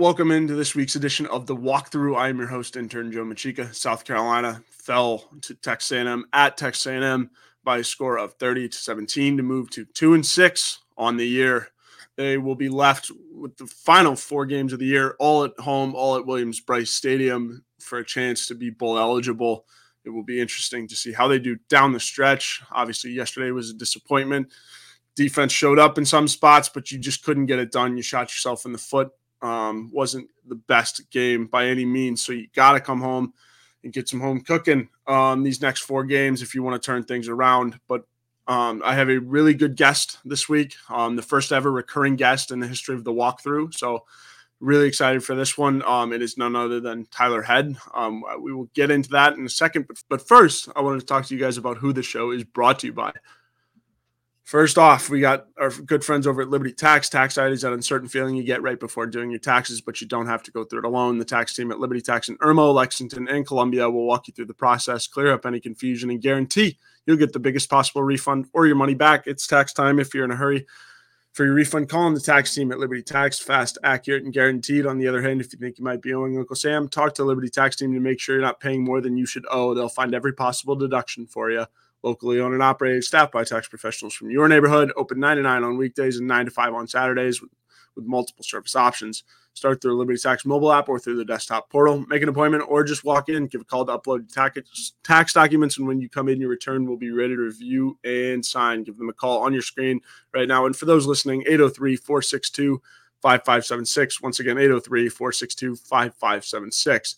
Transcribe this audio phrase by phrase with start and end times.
[0.00, 2.16] Welcome into this week's edition of the Walkthrough.
[2.16, 3.74] I am your host, intern Joe Macheca.
[3.74, 7.28] South Carolina fell to Texas A&M at Texas A&M
[7.64, 11.26] by a score of 30 to 17 to move to two and six on the
[11.26, 11.68] year.
[12.16, 15.94] They will be left with the final four games of the year, all at home,
[15.94, 19.66] all at Williams-Brice Stadium, for a chance to be bowl eligible.
[20.06, 22.62] It will be interesting to see how they do down the stretch.
[22.72, 24.50] Obviously, yesterday was a disappointment.
[25.14, 27.98] Defense showed up in some spots, but you just couldn't get it done.
[27.98, 32.24] You shot yourself in the foot um, wasn't the best game by any means.
[32.24, 33.32] So you got to come home
[33.82, 37.04] and get some home cooking um, these next four games if you want to turn
[37.04, 37.78] things around.
[37.88, 38.04] But
[38.46, 42.50] um, I have a really good guest this week, um, the first ever recurring guest
[42.50, 43.74] in the history of the walkthrough.
[43.74, 44.04] So
[44.60, 45.82] really excited for this one.
[45.84, 47.76] Um, it is none other than Tyler Head.
[47.94, 49.86] Um, we will get into that in a second.
[49.88, 52.44] But, but first, I wanted to talk to you guys about who the show is
[52.44, 53.12] brought to you by.
[54.50, 57.08] First off, we got our good friends over at Liberty Tax.
[57.08, 60.08] Tax ID is that uncertain feeling you get right before doing your taxes, but you
[60.08, 61.18] don't have to go through it alone.
[61.18, 64.46] The tax team at Liberty Tax in Irmo, Lexington, and Columbia will walk you through
[64.46, 68.66] the process, clear up any confusion, and guarantee you'll get the biggest possible refund or
[68.66, 69.24] your money back.
[69.28, 70.66] It's tax time if you're in a hurry.
[71.32, 73.38] For your refund, call on the tax team at Liberty Tax.
[73.38, 74.84] Fast, accurate, and guaranteed.
[74.84, 77.24] On the other hand, if you think you might be owing Uncle Sam, talk to
[77.24, 79.74] Liberty Tax team to make sure you're not paying more than you should owe.
[79.74, 81.66] They'll find every possible deduction for you
[82.02, 85.64] locally owned and operated, staffed by tax professionals from your neighborhood, open 9 to 9
[85.64, 87.50] on weekdays and 9 to 5 on Saturdays with,
[87.94, 89.24] with multiple service options.
[89.52, 92.04] Start through Liberty Tax mobile app or through the desktop portal.
[92.08, 95.76] Make an appointment or just walk in, give a call to upload tax, tax documents.
[95.76, 98.84] And when you come in, your return will be ready to review and sign.
[98.84, 100.00] Give them a call on your screen
[100.32, 100.66] right now.
[100.66, 102.80] And for those listening, 803 462
[103.22, 104.22] 5576.
[104.22, 107.16] Once again, 803 462 5576.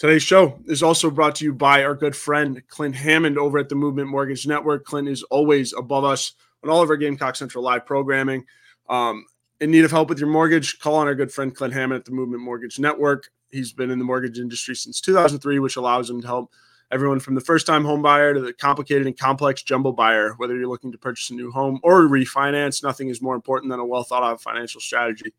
[0.00, 3.68] Today's show is also brought to you by our good friend Clint Hammond over at
[3.68, 4.86] the Movement Mortgage Network.
[4.86, 6.32] Clint is always above us
[6.64, 8.46] on all of our Gamecock Central live programming.
[8.88, 9.26] Um,
[9.60, 12.04] in need of help with your mortgage, call on our good friend Clint Hammond at
[12.06, 13.28] the Movement Mortgage Network.
[13.50, 16.50] He's been in the mortgage industry since 2003, which allows him to help
[16.90, 20.32] everyone from the first time home buyer to the complicated and complex jumbo buyer.
[20.38, 23.80] Whether you're looking to purchase a new home or refinance, nothing is more important than
[23.80, 25.34] a well thought out financial strategy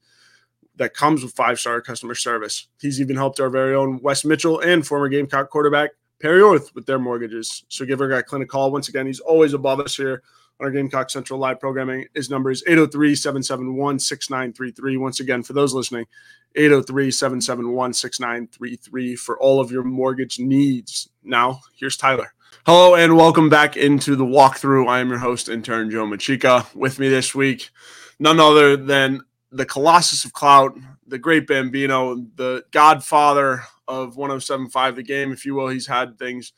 [0.75, 2.67] that comes with five star customer service.
[2.79, 6.85] He's even helped our very own Wes Mitchell and former Gamecock quarterback Perry Orth with
[6.85, 7.63] their mortgages.
[7.67, 8.71] So give our guy Clint a call.
[8.71, 10.21] Once again, he's always above us here
[10.59, 12.05] on our Gamecock Central live programming.
[12.13, 14.97] His number is 803 771 6933.
[14.97, 16.05] Once again, for those listening,
[16.55, 21.09] 803 771 6933 for all of your mortgage needs.
[21.23, 22.33] Now, here's Tyler.
[22.65, 24.87] Hello and welcome back into the walkthrough.
[24.87, 26.73] I am your host, intern Joe Macheca.
[26.75, 27.71] With me this week,
[28.19, 29.21] none other than
[29.51, 35.55] the Colossus of Clout, the great Bambino, the godfather of 1075 the game, if you
[35.55, 35.67] will.
[35.67, 36.53] He's had things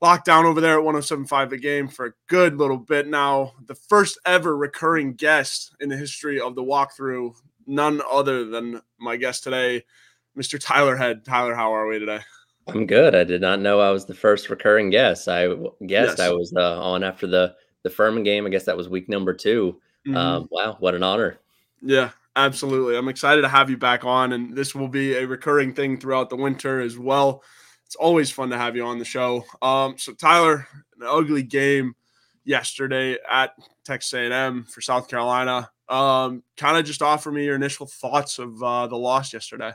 [0.00, 3.52] locked down over there at 1075 the game for a good little bit now.
[3.66, 7.34] The first ever recurring guest in the history of the walkthrough,
[7.66, 9.84] none other than my guest today,
[10.36, 10.58] Mr.
[10.60, 11.24] Tyler Head.
[11.24, 12.20] Tyler, how are we today?
[12.68, 13.14] I'm good.
[13.14, 15.28] I did not know I was the first recurring guest.
[15.28, 15.48] I
[15.86, 16.20] guessed yes.
[16.20, 18.46] I was uh, on after the the Furman game.
[18.46, 20.16] I guess that was week number 2 mm-hmm.
[20.16, 21.38] um, wow, what an honor!
[21.80, 22.96] Yeah, Absolutely.
[22.96, 26.30] I'm excited to have you back on, and this will be a recurring thing throughout
[26.30, 27.42] the winter as well.
[27.84, 29.44] It's always fun to have you on the show.
[29.60, 30.66] Um, so Tyler,
[30.98, 31.94] an ugly game
[32.44, 33.52] yesterday at
[33.84, 35.70] Texas A&M for South Carolina.
[35.90, 39.72] Um, kind of just offer me your initial thoughts of uh, the loss yesterday.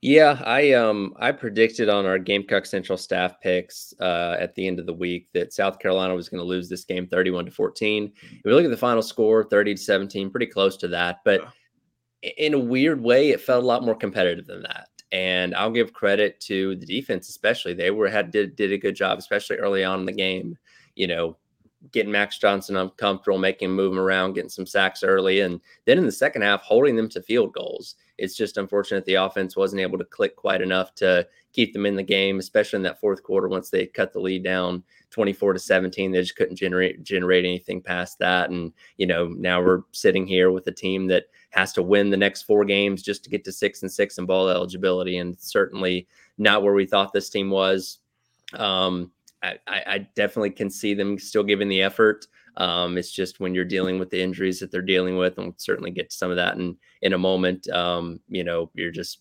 [0.00, 4.78] Yeah, I um I predicted on our Gamecock Central staff picks uh, at the end
[4.78, 8.12] of the week that South Carolina was going to lose this game 31 to 14.
[8.14, 11.18] If we look at the final score, 30 to 17, pretty close to that.
[11.24, 11.48] But yeah
[12.22, 14.88] in a weird way, it felt a lot more competitive than that.
[15.10, 17.74] And I'll give credit to the defense, especially.
[17.74, 20.58] They were had did did a good job, especially early on in the game.
[20.96, 21.36] You know,
[21.92, 25.98] getting Max Johnson uncomfortable, making him move him around, getting some sacks early, and then
[25.98, 27.94] in the second half, holding them to field goals.
[28.18, 31.94] It's just unfortunate the offense wasn't able to click quite enough to keep them in
[31.94, 35.58] the game, especially in that fourth quarter once they cut the lead down 24 to
[35.58, 36.10] 17.
[36.10, 38.50] They just couldn't generate generate anything past that.
[38.50, 42.16] And, you know, now we're sitting here with a team that has to win the
[42.16, 45.18] next four games just to get to six and six and bowl eligibility.
[45.18, 46.06] And certainly
[46.36, 47.98] not where we thought this team was.
[48.54, 49.10] Um,
[49.42, 52.26] I, I definitely can see them still giving the effort.
[52.56, 55.54] Um, it's just when you're dealing with the injuries that they're dealing with, and we'll
[55.58, 57.68] certainly get to some of that in in a moment.
[57.68, 59.20] Um, you know, you're just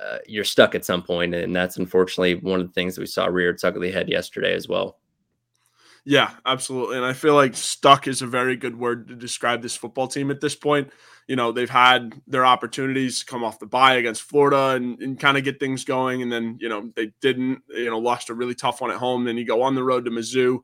[0.00, 3.06] uh, you're stuck at some point, and that's unfortunately one of the things that we
[3.06, 5.00] saw rear its ugly head yesterday as well.
[6.04, 6.96] Yeah, absolutely.
[6.96, 10.32] And I feel like stuck is a very good word to describe this football team
[10.32, 10.90] at this point.
[11.28, 15.18] You know, they've had their opportunities to come off the bye against Florida and, and
[15.20, 16.20] kind of get things going.
[16.20, 19.24] And then, you know, they didn't, you know, lost a really tough one at home.
[19.24, 20.58] Then you go on the road to Mizzou,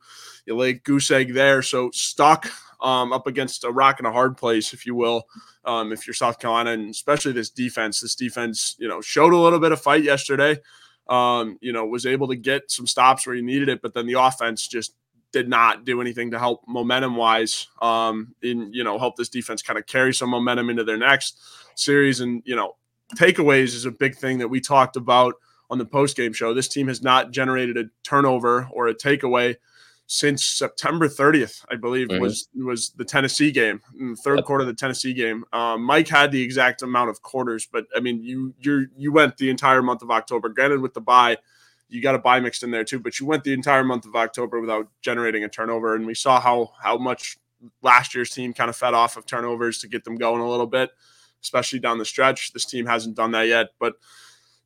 [0.46, 1.62] you lay goose egg there.
[1.62, 2.50] So stuck
[2.80, 5.22] um, up against a rock and a hard place, if you will,
[5.64, 8.00] um, if you're South Carolina, and especially this defense.
[8.00, 10.58] This defense, you know, showed a little bit of fight yesterday.
[11.08, 14.06] Um, you know, was able to get some stops where you needed it, but then
[14.06, 14.94] the offense just
[15.32, 19.62] did not do anything to help momentum wise um in you know help this defense
[19.62, 21.38] kind of carry some momentum into their next
[21.74, 22.74] series and you know
[23.16, 25.34] takeaways is a big thing that we talked about
[25.70, 29.54] on the post game show this team has not generated a turnover or a takeaway
[30.10, 32.22] since September 30th, I believe mm-hmm.
[32.22, 34.46] was was the Tennessee game, the third yep.
[34.46, 35.44] quarter of the Tennessee game.
[35.52, 39.36] Um, Mike had the exact amount of quarters, but I mean, you you you went
[39.36, 40.48] the entire month of October.
[40.48, 41.36] Granted, with the bye,
[41.88, 44.14] you got a bye mixed in there too, but you went the entire month of
[44.14, 45.94] October without generating a turnover.
[45.94, 47.38] And we saw how how much
[47.82, 50.66] last year's team kind of fed off of turnovers to get them going a little
[50.66, 50.90] bit,
[51.42, 52.52] especially down the stretch.
[52.52, 53.68] This team hasn't done that yet.
[53.78, 53.94] But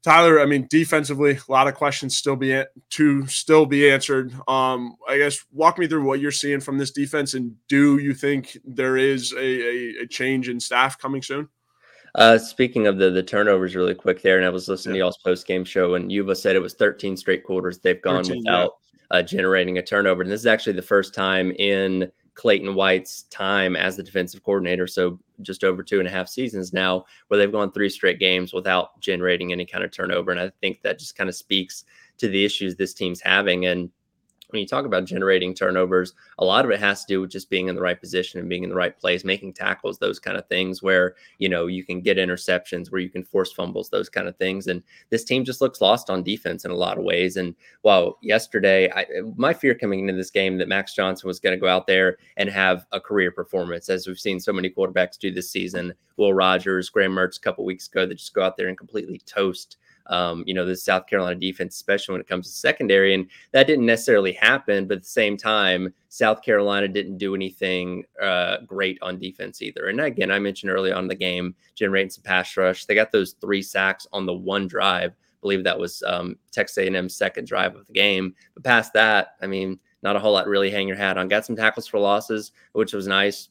[0.03, 4.35] Tyler, I mean, defensively, a lot of questions still be to still be answered.
[4.49, 8.13] Um, I guess walk me through what you're seeing from this defense, and do you
[8.13, 11.49] think there is a, a, a change in staff coming soon?
[12.15, 15.01] Uh, speaking of the the turnovers, really quick there, and I was listening yeah.
[15.01, 18.25] to y'all's post game show, and Yuba said it was 13 straight quarters they've gone
[18.25, 19.19] 13, without yeah.
[19.19, 23.77] uh, generating a turnover, and this is actually the first time in Clayton White's time
[23.77, 27.51] as the defensive coordinator, so just over two and a half seasons now, where they've
[27.51, 31.17] gone three straight games without generating any kind of turnover, and I think that just
[31.17, 31.85] kind of speaks
[32.19, 33.91] to the issues this team's having, and
[34.53, 37.51] when you talk about generating turnovers, a lot of it has to do with just
[37.51, 40.37] being in the right position and being in the right place, making tackles, those kind
[40.37, 44.09] of things where, you know, you can get interceptions, where you can force fumbles, those
[44.09, 44.67] kind of things.
[44.67, 47.37] And this team just looks lost on defense in a lot of ways.
[47.37, 49.07] And while yesterday, I,
[49.37, 52.19] my fear coming into this game that Max Johnson was going to go out there
[52.37, 55.95] and have a career performance, as we've seen so many quarterbacks do this season.
[56.17, 59.21] Will Rogers, Graham Mertz a couple weeks ago that just go out there and completely
[59.25, 63.15] toast um, you know, the South Carolina defense, especially when it comes to secondary.
[63.15, 68.05] And that didn't necessarily happen, but at the same time, South Carolina didn't do anything
[68.21, 69.87] uh, great on defense either.
[69.89, 72.85] And again, I mentioned early on the game, generating some pass rush.
[72.85, 75.13] They got those three sacks on the one drive.
[75.13, 78.35] I believe that was um, Texas A&M's second drive of the game.
[78.55, 81.29] But past that, I mean, not a whole lot really hang your hat on.
[81.29, 83.49] Got some tackles for losses, which was nice.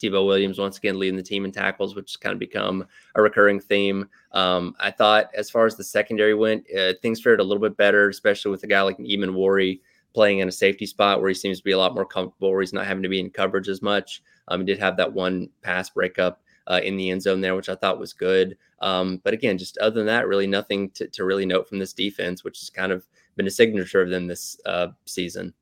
[0.00, 3.22] Debo Williams once again leading the team in tackles, which has kind of become a
[3.22, 4.08] recurring theme.
[4.32, 7.76] Um, I thought as far as the secondary went, uh, things fared a little bit
[7.76, 9.80] better, especially with a guy like Emmanwori
[10.12, 12.60] playing in a safety spot where he seems to be a lot more comfortable, where
[12.60, 14.22] he's not having to be in coverage as much.
[14.48, 17.68] Um, he did have that one pass breakup uh, in the end zone there, which
[17.68, 18.56] I thought was good.
[18.80, 21.92] Um, but again, just other than that, really nothing to, to, really note from this
[21.92, 23.06] defense, which has kind of
[23.36, 25.52] been a signature of them this uh, season.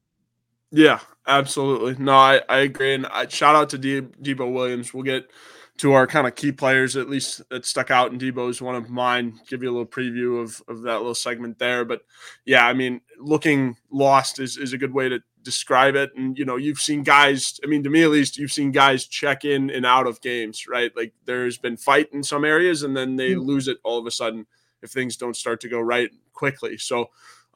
[0.70, 2.03] Yeah, absolutely.
[2.03, 2.94] No, I, I agree.
[2.94, 4.93] And I, shout out to De- Debo Williams.
[4.93, 5.31] We'll get
[5.79, 8.11] to our kind of key players, at least that stuck out.
[8.11, 9.41] And Debo is one of mine.
[9.49, 11.85] Give you a little preview of, of that little segment there.
[11.85, 12.03] But
[12.44, 16.11] yeah, I mean, looking lost is, is a good way to describe it.
[16.17, 19.06] And, you know, you've seen guys, I mean, to me at least, you've seen guys
[19.06, 20.94] check in and out of games, right?
[20.94, 23.46] Like there's been fight in some areas and then they mm-hmm.
[23.46, 24.46] lose it all of a sudden
[24.82, 26.77] if things don't start to go right quickly.
[26.77, 27.06] So,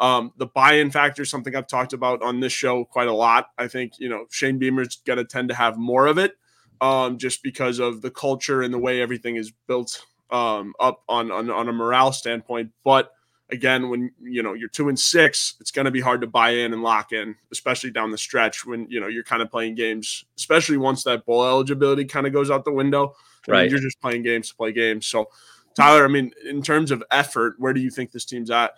[0.02, 3.50] um, the buy-in factor is something I've talked about on this show quite a lot.
[3.56, 6.32] I think you know Shane Beamer's going to tend to have more of it,
[6.80, 11.30] um, just because of the culture and the way everything is built um, up on,
[11.30, 12.72] on on a morale standpoint.
[12.84, 13.12] But
[13.52, 16.50] again, when you know you're two and six, it's going to be hard to buy
[16.50, 19.76] in and lock in, especially down the stretch when you know you're kind of playing
[19.76, 23.14] games, especially once that bowl eligibility kind of goes out the window.
[23.46, 25.06] Right, you're just playing games to play games.
[25.06, 25.28] So,
[25.76, 28.72] Tyler, I mean, in terms of effort, where do you think this team's at?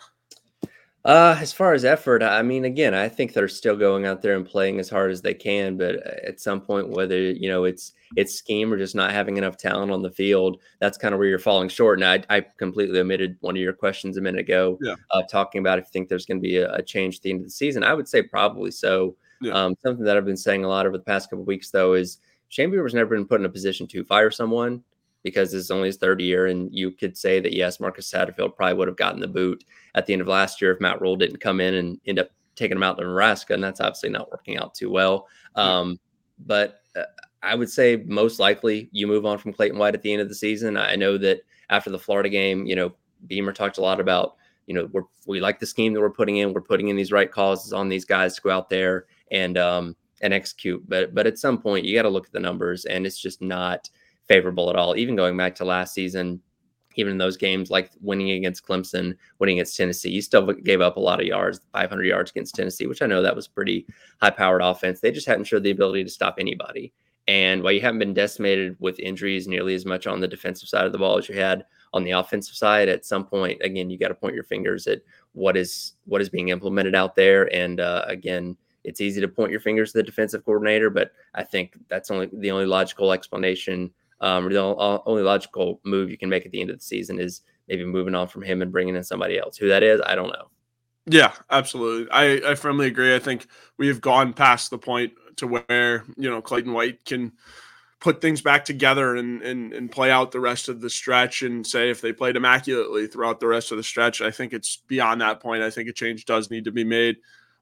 [1.04, 4.36] Uh, as far as effort, I mean, again, I think they're still going out there
[4.36, 5.76] and playing as hard as they can.
[5.76, 9.36] But uh, at some point, whether you know it's it's scheme or just not having
[9.36, 11.98] enough talent on the field, that's kind of where you're falling short.
[12.00, 14.94] And I, I completely omitted one of your questions a minute ago, yeah.
[15.10, 17.30] uh, talking about if you think there's going to be a, a, change at the
[17.30, 17.84] end of the season.
[17.84, 19.14] I would say probably so.
[19.42, 19.52] Yeah.
[19.52, 22.18] Um, something that I've been saying a lot over the past couple weeks, though, is
[22.48, 24.82] Shane Beamer's never been put in a position to fire someone
[25.24, 26.46] because it's only his third year.
[26.46, 29.64] And you could say that, yes, Marcus Satterfield probably would have gotten the boot
[29.96, 32.28] at the end of last year if Matt Rhule didn't come in and end up
[32.54, 33.54] taking him out to Nebraska.
[33.54, 35.26] And that's obviously not working out too well.
[35.56, 35.98] Um,
[36.46, 37.02] but uh,
[37.42, 40.28] I would say most likely you move on from Clayton White at the end of
[40.28, 40.76] the season.
[40.76, 41.40] I know that
[41.70, 42.94] after the Florida game, you know,
[43.26, 46.38] Beamer talked a lot about you know, we're, we like the scheme that we're putting
[46.38, 46.52] in.
[46.52, 49.96] We're putting in these right calls on these guys to go out there and, um,
[50.22, 50.82] and execute.
[50.88, 53.42] But, but at some point you got to look at the numbers and it's just
[53.42, 53.90] not
[54.28, 54.96] favorable at all.
[54.96, 56.40] Even going back to last season,
[56.96, 60.96] even in those games like winning against Clemson, winning against Tennessee, you still gave up
[60.96, 63.86] a lot of yards, 500 yards against Tennessee, which I know that was pretty
[64.20, 65.00] high powered offense.
[65.00, 66.92] They just hadn't showed the ability to stop anybody.
[67.26, 70.84] And while you haven't been decimated with injuries nearly as much on the defensive side
[70.84, 71.64] of the ball as you had
[71.94, 75.00] on the offensive side, at some point, again, you got to point your fingers at
[75.32, 77.52] what is what is being implemented out there.
[77.54, 81.44] And uh, again, it's easy to point your fingers to the defensive coordinator, but I
[81.44, 83.90] think that's only the only logical explanation.
[84.24, 87.42] Um, the only logical move you can make at the end of the season is
[87.68, 89.58] maybe moving on from him and bringing in somebody else.
[89.58, 90.48] Who that is, I don't know.
[91.04, 92.10] Yeah, absolutely.
[92.10, 93.14] I, I firmly agree.
[93.14, 97.32] I think we have gone past the point to where you know Clayton White can
[98.00, 101.66] put things back together and, and and play out the rest of the stretch and
[101.66, 104.22] say if they played immaculately throughout the rest of the stretch.
[104.22, 105.62] I think it's beyond that point.
[105.62, 107.16] I think a change does need to be made.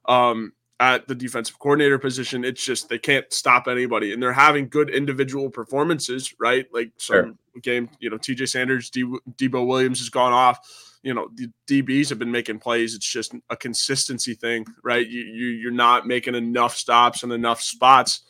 [0.05, 4.67] Um, at the defensive coordinator position, it's just they can't stop anybody, and they're having
[4.67, 6.65] good individual performances, right?
[6.73, 7.61] Like some sure.
[7.61, 8.47] game, you know, T.J.
[8.47, 9.03] Sanders, D-
[9.37, 10.59] Debo Williams has gone off
[11.03, 12.95] you know the DBs have been making plays.
[12.95, 15.05] It's just a consistency thing, right?
[15.05, 18.21] You, you you're not making enough stops and enough spots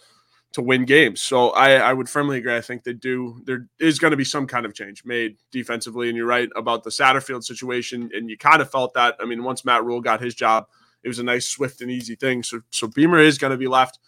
[0.53, 1.21] to win games.
[1.21, 2.55] So I, I would firmly agree.
[2.55, 3.41] I think they do.
[3.45, 6.83] There is going to be some kind of change made defensively, and you're right about
[6.83, 8.09] the Satterfield situation.
[8.13, 9.15] And you kind of felt that.
[9.19, 10.65] I mean, once Matt Rhule got his job,
[11.03, 12.43] it was a nice, swift, and easy thing.
[12.43, 13.99] So so Beamer is going to be left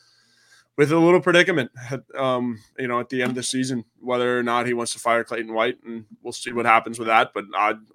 [0.78, 1.72] with a little predicament,
[2.18, 5.00] um, you know, at the end of the season, whether or not he wants to
[5.00, 7.32] fire Clayton White, and we'll see what happens with that.
[7.34, 7.46] But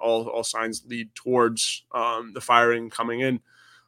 [0.00, 3.40] all all signs lead towards um, the firing coming in.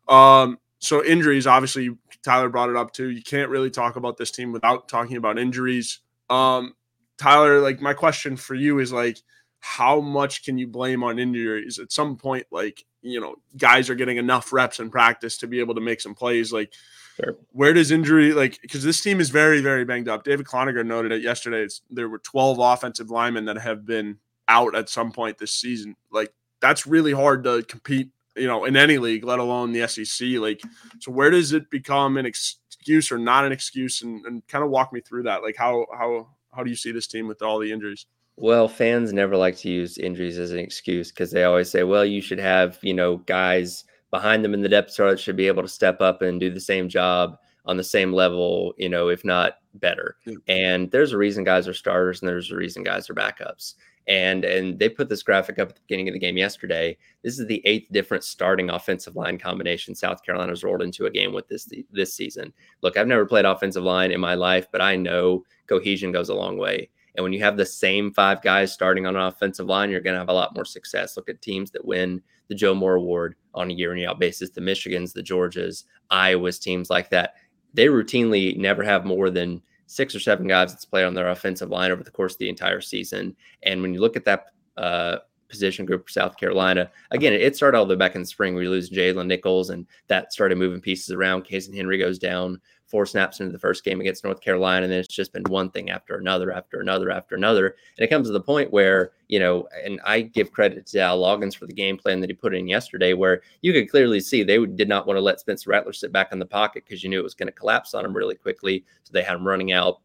[0.08, 3.08] Um, so injuries, obviously, Tyler brought it up too.
[3.10, 6.00] You can't really talk about this team without talking about injuries.
[6.28, 6.74] Um,
[7.18, 9.18] Tyler, like my question for you is like,
[9.60, 11.78] how much can you blame on injuries?
[11.78, 15.60] At some point, like you know, guys are getting enough reps in practice to be
[15.60, 16.52] able to make some plays.
[16.52, 16.72] Like
[17.16, 17.36] Sure.
[17.50, 20.24] Where does injury like because this team is very very banged up.
[20.24, 21.62] David Cloninger noted it yesterday.
[21.62, 24.18] It's, there were 12 offensive linemen that have been
[24.48, 25.96] out at some point this season.
[26.10, 30.28] Like that's really hard to compete, you know, in any league, let alone the SEC.
[30.38, 30.62] Like,
[31.00, 34.00] so where does it become an excuse or not an excuse?
[34.02, 35.42] And, and kind of walk me through that.
[35.42, 38.06] Like how how how do you see this team with all the injuries?
[38.36, 42.04] Well, fans never like to use injuries as an excuse because they always say, well,
[42.04, 45.62] you should have, you know, guys behind them in the depth chart should be able
[45.62, 49.24] to step up and do the same job on the same level, you know, if
[49.24, 50.16] not better.
[50.24, 50.36] Yeah.
[50.48, 53.74] And there's a reason guys are starters and there's a reason guys are backups.
[54.08, 56.96] And and they put this graphic up at the beginning of the game yesterday.
[57.22, 61.32] This is the eighth different starting offensive line combination South Carolina's rolled into a game
[61.32, 62.52] with this this season.
[62.82, 66.34] Look, I've never played offensive line in my life, but I know cohesion goes a
[66.34, 66.90] long way.
[67.14, 70.14] And when you have the same five guys starting on an offensive line, you're going
[70.14, 71.16] to have a lot more success.
[71.16, 74.18] Look at teams that win the Joe Moore Award on a year in year out
[74.18, 77.34] basis, the Michigans, the Georgias, Iowa's, teams like that.
[77.74, 81.70] They routinely never have more than six or seven guys that's played on their offensive
[81.70, 83.36] line over the course of the entire season.
[83.62, 84.46] And when you look at that
[84.78, 88.26] uh, position group for South Carolina, again, it started all the way back in the
[88.26, 88.54] spring.
[88.54, 91.44] We lose Jalen Nichols, and that started moving pieces around.
[91.44, 92.60] Cason Henry goes down
[92.92, 95.70] four snaps into the first game against North Carolina, and then it's just been one
[95.70, 97.74] thing after another, after another, after another.
[97.96, 101.18] And it comes to the point where, you know, and I give credit to Al
[101.18, 104.42] Loggins for the game plan that he put in yesterday, where you could clearly see
[104.42, 107.08] they did not want to let Spencer Rattler sit back in the pocket because you
[107.08, 108.84] knew it was going to collapse on him really quickly.
[109.04, 110.00] So they had him running out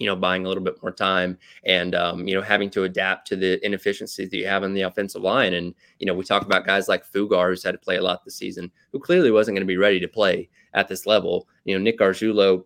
[0.00, 3.28] you know, buying a little bit more time and, um, you know, having to adapt
[3.28, 5.52] to the inefficiencies that you have on the offensive line.
[5.52, 8.24] And, you know, we talk about guys like Fugar, who's had to play a lot
[8.24, 11.46] this season, who clearly wasn't going to be ready to play at this level.
[11.64, 12.64] You know, Nick Gargiulo,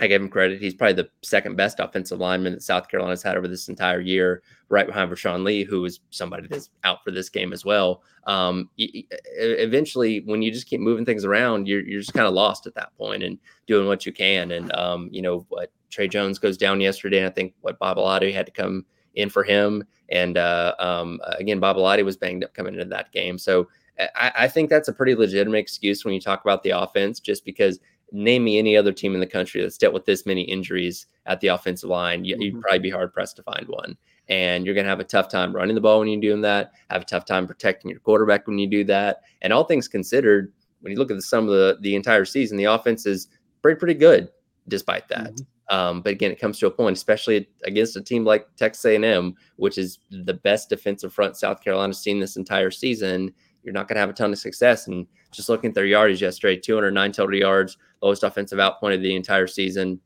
[0.00, 0.60] I give him credit.
[0.60, 4.42] He's probably the second best offensive lineman that South Carolina's had over this entire year,
[4.68, 8.02] right behind Vershon Lee, who is somebody that's out for this game as well.
[8.26, 12.66] Um, eventually, when you just keep moving things around, you're, you're just kind of lost
[12.66, 14.50] at that point and doing what you can.
[14.50, 17.96] And, um, you know, what Trey Jones goes down yesterday, and I think what Bob
[17.96, 18.84] Babalade had to come
[19.14, 19.84] in for him.
[20.08, 23.38] And uh, um, again, Babalade was banged up coming into that game.
[23.38, 27.20] So I, I, think that's a pretty legitimate excuse when you talk about the offense,
[27.20, 27.78] just because
[28.12, 31.40] name me any other team in the country that's dealt with this many injuries at
[31.40, 32.24] the offensive line.
[32.24, 32.60] You, would mm-hmm.
[32.60, 33.96] probably be hard pressed to find one.
[34.28, 36.72] And you're going to have a tough time running the ball when you're doing that,
[36.90, 39.22] have a tough time protecting your quarterback when you do that.
[39.42, 42.56] And all things considered, when you look at the sum of the, the entire season,
[42.56, 43.28] the offense is
[43.62, 44.30] pretty, pretty good
[44.68, 45.32] despite that.
[45.32, 45.42] Mm-hmm.
[45.70, 49.34] Um, but again, it comes to a point, especially against a team like Texas A&M,
[49.56, 53.32] which is the best defensive front South Carolina's seen this entire season.
[53.64, 54.86] You're not going to have a ton of success.
[54.86, 59.16] And just looking at their yardage yesterday, 209 total yards, lowest offensive outpoint of the
[59.16, 60.00] entire season.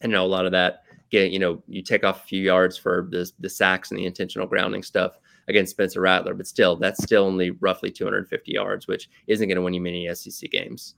[0.00, 2.40] And you know a lot of that, get you know, you take off a few
[2.40, 5.18] yards for the the sacks and the intentional grounding stuff.
[5.48, 9.62] against Spencer Rattler, but still, that's still only roughly 250 yards, which isn't going to
[9.62, 10.94] win you many SEC games.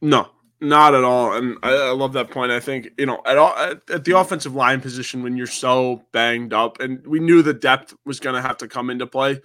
[0.00, 1.34] No, not at all.
[1.34, 2.50] And I, I, love that point.
[2.50, 6.02] I think, you know, at all at, at, the offensive line position when you're so
[6.12, 9.40] banged up, and we knew the depth was going to have to come into play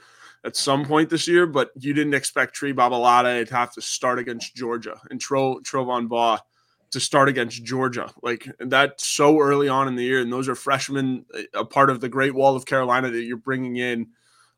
[0.45, 4.19] at some point this year, but you didn't expect Tree Babalade to have to start
[4.19, 6.39] against Georgia and Tro, Trovon Baugh
[6.91, 8.11] to start against Georgia.
[8.21, 10.21] Like that so early on in the year.
[10.21, 13.77] And those are freshmen, a part of the Great Wall of Carolina that you're bringing
[13.77, 14.07] in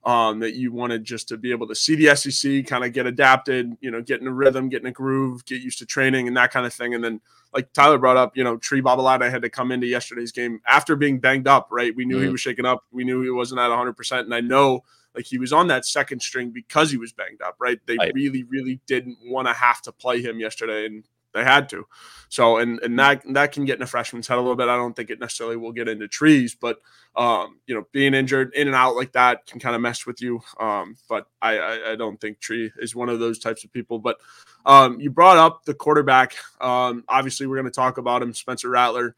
[0.04, 3.06] um, that you wanted just to be able to see the SEC, kind of get
[3.06, 6.28] adapted, you know, get in a rhythm, get in a groove, get used to training
[6.28, 6.96] and that kind of thing.
[6.96, 7.22] And then,
[7.54, 10.96] like Tyler brought up, you know, Tree Babalade had to come into yesterday's game after
[10.96, 11.96] being banged up, right?
[11.96, 12.26] We knew mm-hmm.
[12.26, 12.86] he was shaken up.
[12.92, 14.20] We knew he wasn't at 100%.
[14.22, 14.84] And I know
[15.16, 17.80] like he was on that second string because he was banged up, right?
[17.86, 18.14] They right.
[18.14, 20.86] really, really didn't want to have to play him yesterday.
[20.86, 21.04] And
[21.34, 21.88] they had to.
[22.30, 24.70] So and and that that can get in a freshman's head a little bit.
[24.70, 26.80] I don't think it necessarily will get into trees, but
[27.16, 30.22] um, you know, being injured in and out like that can kind of mess with
[30.22, 30.42] you.
[30.60, 34.00] Um, but I, I, I don't think Tree is one of those types of people.
[34.00, 34.18] But
[34.66, 36.36] um, you brought up the quarterback.
[36.60, 38.34] Um, obviously, we're going to talk about him.
[38.34, 39.16] Spencer Rattler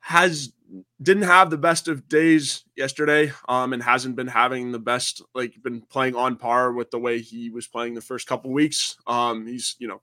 [0.00, 0.52] has
[1.02, 5.54] didn't have the best of days yesterday um and hasn't been having the best like
[5.62, 9.46] been playing on par with the way he was playing the first couple weeks um
[9.46, 10.00] he's you know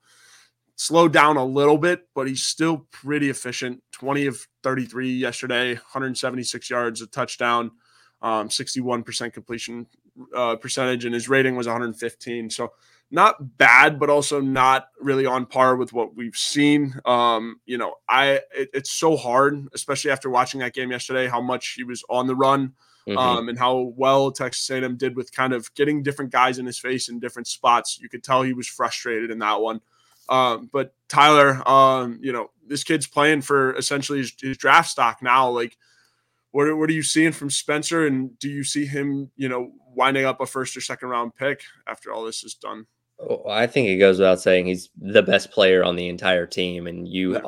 [0.77, 3.83] slowed down a little bit, but he's still pretty efficient.
[3.93, 7.71] 20 of 33 yesterday, 176 yards, a touchdown,
[8.21, 9.87] um, 61% completion
[10.35, 12.51] uh, percentage, and his rating was 115.
[12.51, 12.71] So
[13.09, 16.99] not bad, but also not really on par with what we've seen.
[17.05, 21.41] Um, you know, I it, it's so hard, especially after watching that game yesterday, how
[21.41, 22.73] much he was on the run.
[23.07, 23.17] Mm-hmm.
[23.17, 26.77] Um, and how well Texas A&M did with kind of getting different guys in his
[26.77, 27.97] face in different spots.
[28.01, 29.79] You could tell he was frustrated in that one.
[30.27, 35.21] Um, but Tyler, um, you know, this kid's playing for essentially his, his, draft stock
[35.21, 35.49] now.
[35.49, 35.77] Like,
[36.51, 38.05] what, what are you seeing from Spencer?
[38.05, 41.61] And do you see him, you know, winding up a first or second round pick
[41.87, 42.87] after all this is done?
[43.19, 46.85] Well, I think it goes without saying he's the best player on the entire team,
[46.85, 47.39] and you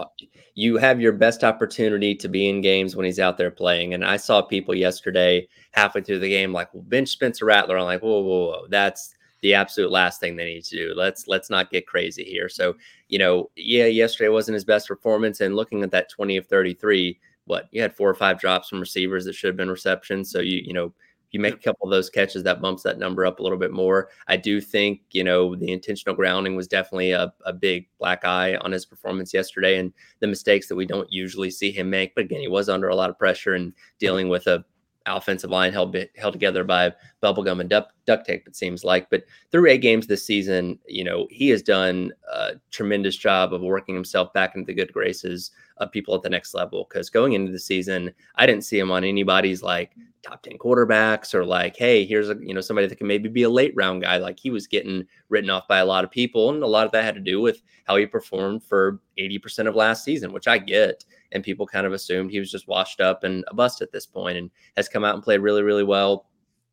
[0.56, 3.94] you have your best opportunity to be in games when he's out there playing.
[3.94, 7.86] And I saw people yesterday halfway through the game like, "Well, bench Spencer Rattler." I'm
[7.86, 8.68] like, "Whoa, whoa, whoa!
[8.70, 10.94] That's the absolute last thing they need to do.
[10.96, 12.50] Let's let's not get crazy here.
[12.50, 12.76] So,
[13.08, 15.40] you know, yeah, yesterday wasn't his best performance.
[15.40, 18.80] And looking at that 20 of 33, what you had four or five drops from
[18.80, 20.32] receivers that should have been receptions.
[20.32, 20.94] So you, you know,
[21.32, 23.72] you make a couple of those catches, that bumps that number up a little bit
[23.72, 24.10] more.
[24.28, 28.56] I do think, you know, the intentional grounding was definitely a, a big black eye
[28.58, 32.16] on his performance yesterday and the mistakes that we don't usually see him make.
[32.16, 34.66] But again, he was under a lot of pressure and dealing with a
[35.06, 39.10] offensive line held held together by bubblegum and duct, duct tape, it seems like.
[39.10, 43.62] But through eight games this season, you know, he has done a tremendous job of
[43.62, 46.86] working himself back into the good graces of people at the next level.
[46.90, 51.34] Because going into the season, I didn't see him on anybody's like top 10 quarterbacks
[51.34, 54.02] or like, hey, here's a you know somebody that can maybe be a late round
[54.02, 54.18] guy.
[54.18, 56.50] Like he was getting written off by a lot of people.
[56.50, 59.76] And a lot of that had to do with how he performed for 80% of
[59.76, 63.24] last season, which I get and people kind of assumed he was just washed up
[63.24, 66.26] and a bust at this point and has come out and played really, really well.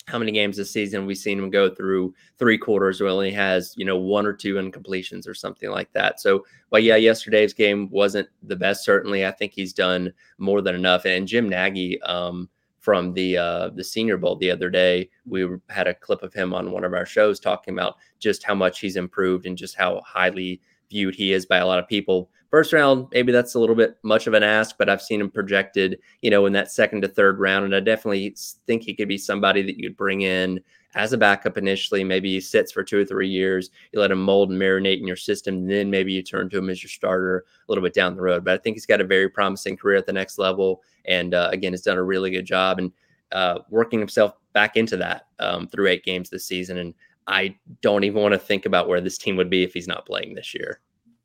[0.06, 3.74] How many games this season we've seen him go through three quarters where he has,
[3.76, 6.20] you know, one or two incompletions or something like that.
[6.20, 8.84] So, but yeah, yesterday's game wasn't the best.
[8.84, 11.06] Certainly, I think he's done more than enough.
[11.06, 12.48] And Jim Nagy, um,
[12.86, 15.10] from the uh, the Senior Bowl the other day.
[15.26, 18.54] We had a clip of him on one of our shows talking about just how
[18.54, 22.30] much he's improved and just how highly viewed he is by a lot of people.
[22.48, 25.32] First round, maybe that's a little bit much of an ask, but I've seen him
[25.32, 27.64] projected, you know, in that second to third round.
[27.64, 28.36] And I definitely
[28.68, 30.60] think he could be somebody that you'd bring in
[30.96, 32.02] as a backup initially.
[32.02, 33.70] Maybe he sits for two or three years.
[33.92, 35.66] You let him mold and marinate in your system.
[35.66, 38.44] Then maybe you turn to him as your starter a little bit down the road.
[38.44, 40.82] But I think he's got a very promising career at the next level.
[41.04, 42.90] And uh, again, has done a really good job and
[43.30, 46.78] uh, working himself back into that um, through eight games this season.
[46.78, 46.94] And
[47.26, 50.06] I don't even want to think about where this team would be if he's not
[50.06, 50.80] playing this year.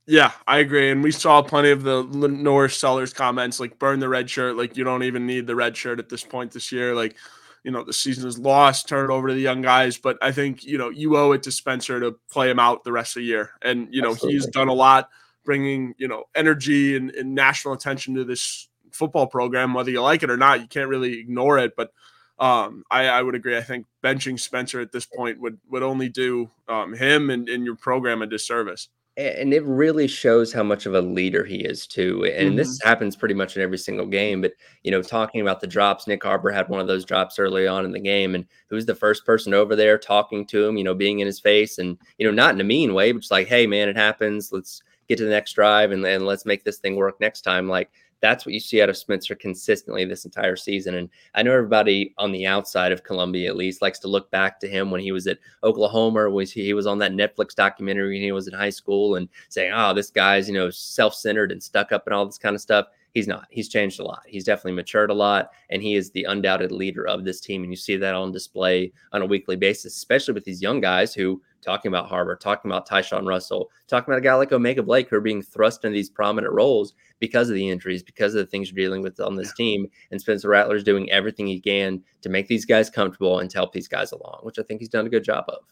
[0.06, 0.92] Yeah, I agree.
[0.92, 4.58] And we saw plenty of the Norris Sellers comments like burn the red shirt.
[4.58, 6.94] Like you don't even need the red shirt at this point this year.
[6.94, 7.16] Like,
[7.64, 9.98] you know, the season is lost, turn it over to the young guys.
[9.98, 12.92] But I think, you know, you owe it to Spencer to play him out the
[12.92, 13.52] rest of the year.
[13.62, 14.40] And, you know, Absolutely.
[14.40, 15.10] he's done a lot
[15.44, 20.24] bringing, you know, energy and, and national attention to this football program, whether you like
[20.24, 20.62] it or not.
[20.62, 21.76] You can't really ignore it.
[21.76, 21.92] But
[22.40, 23.56] um, I, I, would agree.
[23.56, 27.64] I think benching Spencer at this point would would only do um, him and, and
[27.64, 31.86] your program a disservice and it really shows how much of a leader he is
[31.86, 32.24] too.
[32.26, 32.58] And mm-hmm.
[32.58, 34.42] this happens pretty much in every single game.
[34.42, 37.68] But you know, talking about the drops, Nyck Harbor had one of those drops early
[37.68, 40.78] on in the game, and who's the first person over there talking to him?
[40.78, 43.20] You know, being in his face, and you know, not in a mean way, but
[43.20, 44.52] just like, "Hey, man, it happens.
[44.52, 47.68] Let's get to the next drive and, and let's make this thing work next time.
[47.68, 47.92] Like
[48.22, 50.96] that's what you see out of Spencer consistently this entire season.
[50.96, 54.60] And I know everybody on the outside of Columbia, at least, likes to look back
[54.60, 58.22] to him when he was at Oklahoma, when he was on that Netflix documentary when
[58.22, 61.92] he was in high school, and saying, "Oh, this guy's you know self-centered and stuck
[61.92, 63.48] up and all this kind of stuff." He's not.
[63.50, 64.22] He's changed a lot.
[64.26, 67.64] He's definitely matured a lot, and he is the undoubted leader of this team.
[67.64, 71.14] And you see that on display on a weekly basis, especially with these young guys
[71.14, 75.10] who talking about Harbor, talking about Tyshawn Russell, talking about a guy like O'Mega Blake
[75.10, 78.50] who are being thrust into these prominent roles because of the injuries, because of the
[78.50, 79.64] things you're dealing with on this yeah.
[79.64, 79.88] team.
[80.12, 83.74] And Spencer Rattler's doing everything he can to make these guys comfortable and to help
[83.74, 85.64] these guys along, which I think he's done a good job of.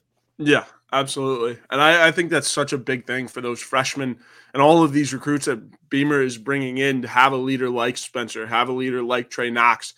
[0.41, 1.59] Yeah, absolutely.
[1.69, 4.19] And I, I think that's such a big thing for those freshmen
[4.53, 7.97] and all of these recruits that Beamer is bringing in to have a leader like
[7.97, 9.95] Spencer, have a leader like Trey Knox,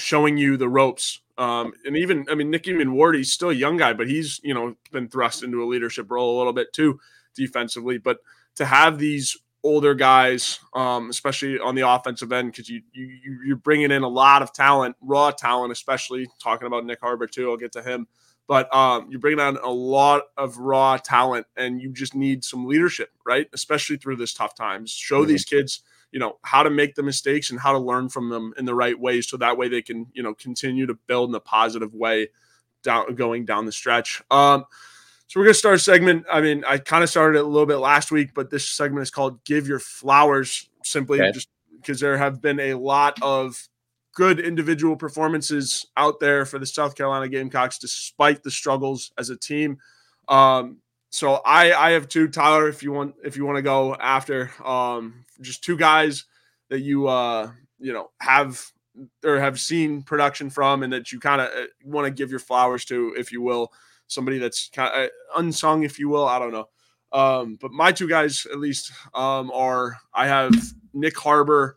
[0.00, 3.78] showing you the ropes um, and even, I mean, Nick Emmanwori, he's still a young
[3.78, 7.00] guy, but he's, you know, been thrust into a leadership role a little bit too
[7.34, 7.96] defensively.
[7.96, 8.18] But
[8.56, 13.56] to have these older guys, um, especially on the offensive end, because you, you you're
[13.56, 17.50] bringing in a lot of talent, raw talent, especially talking about Nyck Harbor too.
[17.50, 18.06] I'll get to him,
[18.46, 22.66] but um, you're bringing on a lot of raw talent, and you just need some
[22.66, 23.48] leadership, right?
[23.54, 24.90] Especially through this tough times.
[24.90, 25.28] Show mm-hmm.
[25.28, 28.52] these kids you know how to make the mistakes and how to learn from them
[28.58, 31.34] in the right way so that way they can you know continue to build in
[31.34, 32.28] a positive way
[32.82, 34.22] down going down the stretch.
[34.30, 34.64] Um
[35.26, 36.26] so we're going to start a segment.
[36.30, 39.02] I mean i kind of started it a little bit last week but this segment
[39.02, 41.32] is called give your flowers simply okay.
[41.32, 43.68] just because there have been a lot of
[44.12, 49.36] good individual performances out there for the south carolina gamecocks despite the struggles as a
[49.36, 49.78] team.
[50.28, 50.78] Um
[51.10, 54.50] so I I have two Tyler if you want if you want to go after
[54.64, 56.24] um just two guys
[56.68, 58.64] that you uh you know have
[59.24, 62.40] or have seen production from and that you kind of uh, want to give your
[62.40, 63.72] flowers to if you will.
[64.06, 66.68] Somebody that's kind of uh, unsung if you will I don't know.
[67.12, 70.52] Um but my two guys at least um are I have
[70.94, 71.76] Nyck Harbor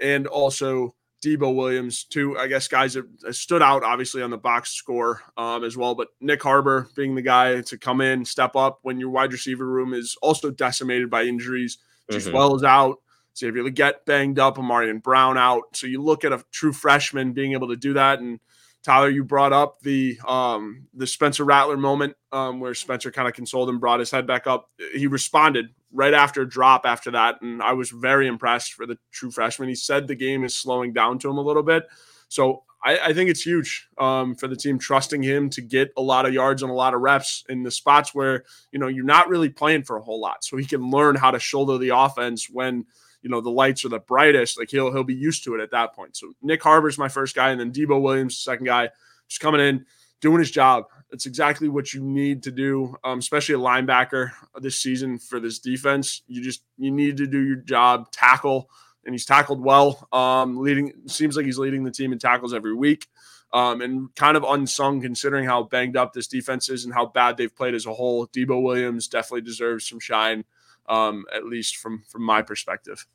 [0.00, 4.70] and also Debo Williams, two, I guess, guys that stood out obviously on the box
[4.70, 5.94] score um, as well.
[5.94, 9.66] But Nyck Harbor being the guy to come in, step up when your wide receiver
[9.66, 11.78] room is also decimated by injuries.
[12.10, 12.98] mm well as out.
[13.36, 15.64] Xavier Legette banged up, Ahmarean Brown out.
[15.76, 18.18] So you look at a true freshman being able to do that.
[18.18, 18.40] And
[18.84, 23.34] Tyler, you brought up the um, the Spencer Rattler moment um, where Spencer kind of
[23.34, 24.70] consoled him, brought his head back up.
[24.94, 29.30] He responded right after drop after that, and I was very impressed for the true
[29.30, 29.68] freshman.
[29.68, 31.86] He said the game is slowing down to him a little bit,
[32.28, 36.02] so I, I think it's huge um, for the team trusting him to get a
[36.02, 39.04] lot of yards and a lot of reps in the spots where you know you're
[39.04, 41.96] not really playing for a whole lot, so he can learn how to shoulder the
[41.96, 42.86] offense when
[43.22, 45.70] you know the lights are the brightest, like he'll he'll be used to it at
[45.72, 46.16] that point.
[46.16, 48.90] So Nyck Harbor's my first guy, and then Debo Williams, second guy,
[49.28, 49.84] just coming in,
[50.20, 50.84] doing his job.
[51.10, 55.58] It's exactly what you need to do, um, especially a linebacker this season for this
[55.58, 56.22] defense.
[56.26, 58.68] You just you need to do your job, tackle,
[59.04, 60.06] and he's tackled well.
[60.12, 63.06] Um, leading seems like he's leading the team in tackles every week.
[63.50, 67.38] Um, and kind of unsung considering how banged up this defense is and how bad
[67.38, 68.26] they've played as a whole.
[68.26, 70.44] Debo Williams definitely deserves some shine
[70.88, 73.06] um, at least from from my perspective.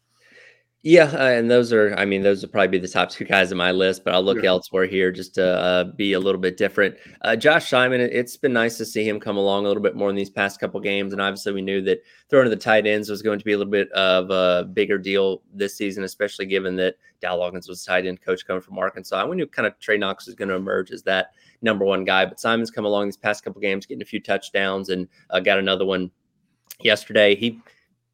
[0.86, 3.54] Yeah, uh, and those are, I mean, those would probably be the top two guys
[3.54, 4.50] on my list, but I'll look yeah.
[4.50, 6.98] elsewhere here just to uh, be a little bit different.
[7.22, 10.10] Uh, Josh Simon, it's been nice to see him come along a little bit more
[10.10, 13.10] in these past couple games, and obviously we knew that throwing to the tight ends
[13.10, 16.76] was going to be a little bit of a bigger deal this season, especially given
[16.76, 19.22] that Dowell Loggins was tight end coach coming from Arkansas.
[19.22, 21.28] And we knew kind of Trey Knox was going to emerge as that
[21.62, 24.90] number one guy, but Simon's come along these past couple games, getting a few touchdowns,
[24.90, 26.12] and uh, got another one
[26.84, 27.36] yesterday.
[27.36, 27.62] He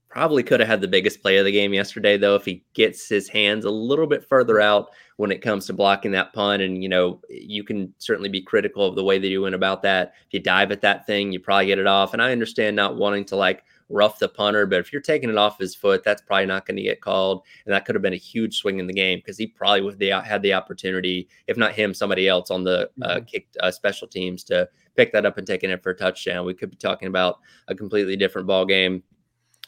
[0.09, 3.07] Probably could have had the biggest play of the game yesterday, though, if he gets
[3.07, 6.63] his hands a little bit further out when it comes to blocking that punt.
[6.63, 9.83] And, you know, you can certainly be critical of the way that you went about
[9.83, 10.13] that.
[10.25, 12.13] If you dive at that thing, you probably get it off.
[12.13, 15.37] And I understand not wanting to like rough the punter, but if you're taking it
[15.37, 17.43] off his foot, that's probably not going to get called.
[17.67, 20.01] And that could have been a huge swing in the game because he probably would
[20.01, 23.25] have had the opportunity, if not him, somebody else on the uh, mm-hmm.
[23.25, 24.67] kick uh, special teams to
[24.99, 26.45] pick that up and taking it for a touchdown.
[26.45, 29.01] We could be talking about a completely different ball game.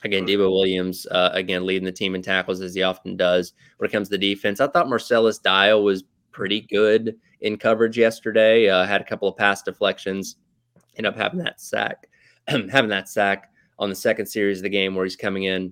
[0.03, 3.53] Again, Debo Williams, uh, again, leading the team in tackles as he often does.
[3.77, 8.67] When it comes to defense, I thought Marcellus Dial was pretty good in coverage yesterday.
[8.67, 10.35] Uh, had a couple of pass deflections,
[10.97, 12.09] ended up having that sack,
[12.47, 15.71] having that sack on the second series of the game where he's coming in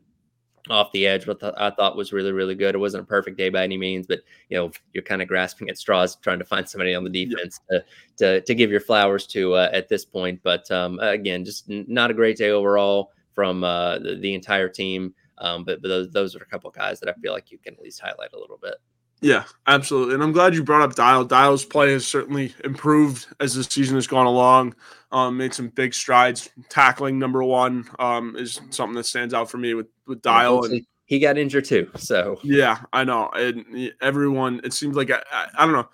[0.69, 2.75] off the edge, what I thought was really, really good.
[2.75, 5.69] It wasn't a perfect day by any means, but you know, you're kind of grasping
[5.69, 7.83] at straws, trying to find somebody on the defense to,
[8.17, 10.39] to, to give your flowers to uh, at this point.
[10.43, 15.13] But um, again, just not a great day overall from uh, the, the, entire team.
[15.37, 17.73] Um, but, but those, those are a couple guys that I feel like you can
[17.73, 18.75] at least highlight a little bit.
[19.21, 20.13] Yeah, absolutely.
[20.13, 21.25] And I'm glad you brought up Dial.
[21.25, 24.75] Dial's play has certainly improved as the season has gone along.
[25.11, 26.49] Um, made some big strides.
[26.69, 30.63] Tackling number one um, is something that stands out for me with with Dial.
[30.63, 31.89] And, he got injured too.
[31.95, 33.29] So yeah, I know.
[33.29, 35.89] And everyone, it seems like I, I, I, don't know.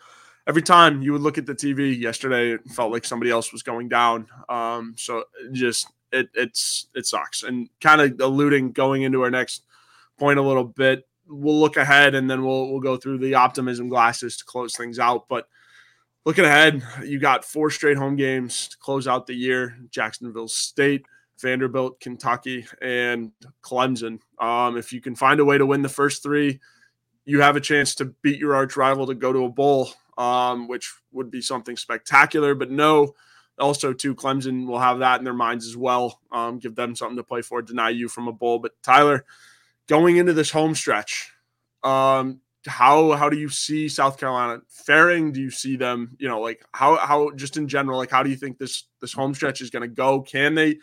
[0.46, 3.64] Every time you would look at the TV yesterday, it felt like somebody else was
[3.64, 4.28] going down.
[4.50, 7.44] Um, so just it it's it sucks.
[7.44, 9.64] And kind of alluding going into our next
[10.20, 13.90] point a little bit we'll look ahead and then we'll we'll go through the optimism
[13.90, 15.28] glasses to close things out.
[15.28, 15.48] But
[16.26, 21.06] looking ahead, you got four straight home games to close out the year: Jacksonville State,
[21.40, 24.20] Vanderbilt, Kentucky, and Clemson.
[24.40, 26.60] Um, if you can find a way to win the first three,
[27.26, 30.68] you have a chance to beat your arch rival to go to a bowl, um,
[30.68, 32.56] which would be something spectacular.
[32.56, 33.16] But no,
[33.60, 36.22] also too, Clemson will have that in their minds as well.
[36.32, 38.60] Um, give them something to play for, deny you from a bowl.
[38.60, 39.26] But Tyler
[39.88, 41.32] going into this home stretch,
[41.84, 45.32] um, how how do you see South Carolina faring?
[45.32, 48.30] Do you see them, you know, like how how just in general, like how do
[48.30, 50.22] you think this this home stretch is going to go?
[50.22, 50.80] Can they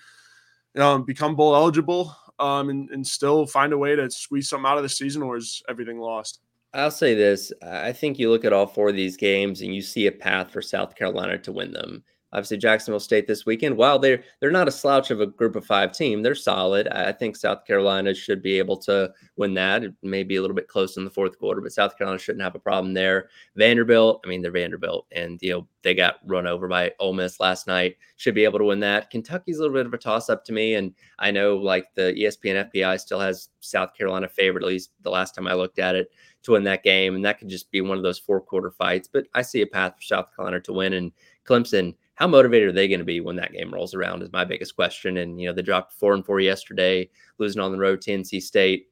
[0.78, 4.76] um, become bowl eligible um, and, and still find a way to squeeze something out
[4.76, 6.40] of the season, or is everything lost?
[6.72, 9.82] I'll say this: I think you look at all four of these games and you
[9.82, 13.76] see a path for South Carolina to win them obviously Jacksonville State this weekend.
[13.76, 16.88] While they're they're not a slouch of a group of five team, they're solid.
[16.88, 19.84] I think South Carolina should be able to win that.
[19.84, 22.42] It may be a little bit close in the fourth quarter, but South Carolina shouldn't
[22.42, 23.28] have a problem there.
[23.56, 27.40] Vanderbilt, I mean, they're Vanderbilt, and you know they got run over by Ole Miss
[27.40, 27.96] last night.
[28.16, 29.10] Should be able to win that.
[29.10, 32.14] Kentucky's a little bit of a toss up to me, and I know like the
[32.18, 34.62] ESPN FPI still has South Carolina favored.
[34.62, 36.10] At least the last time I looked at it
[36.44, 39.08] to win that game, and that could just be one of those four quarter fights.
[39.12, 41.12] But I see a path for South Carolina to win, and
[41.46, 44.44] Clemson how motivated are they going to be when that game rolls around is my
[44.44, 45.18] biggest question.
[45.18, 48.42] And, you know, they dropped four and four yesterday, losing on the road to NC
[48.42, 48.88] State.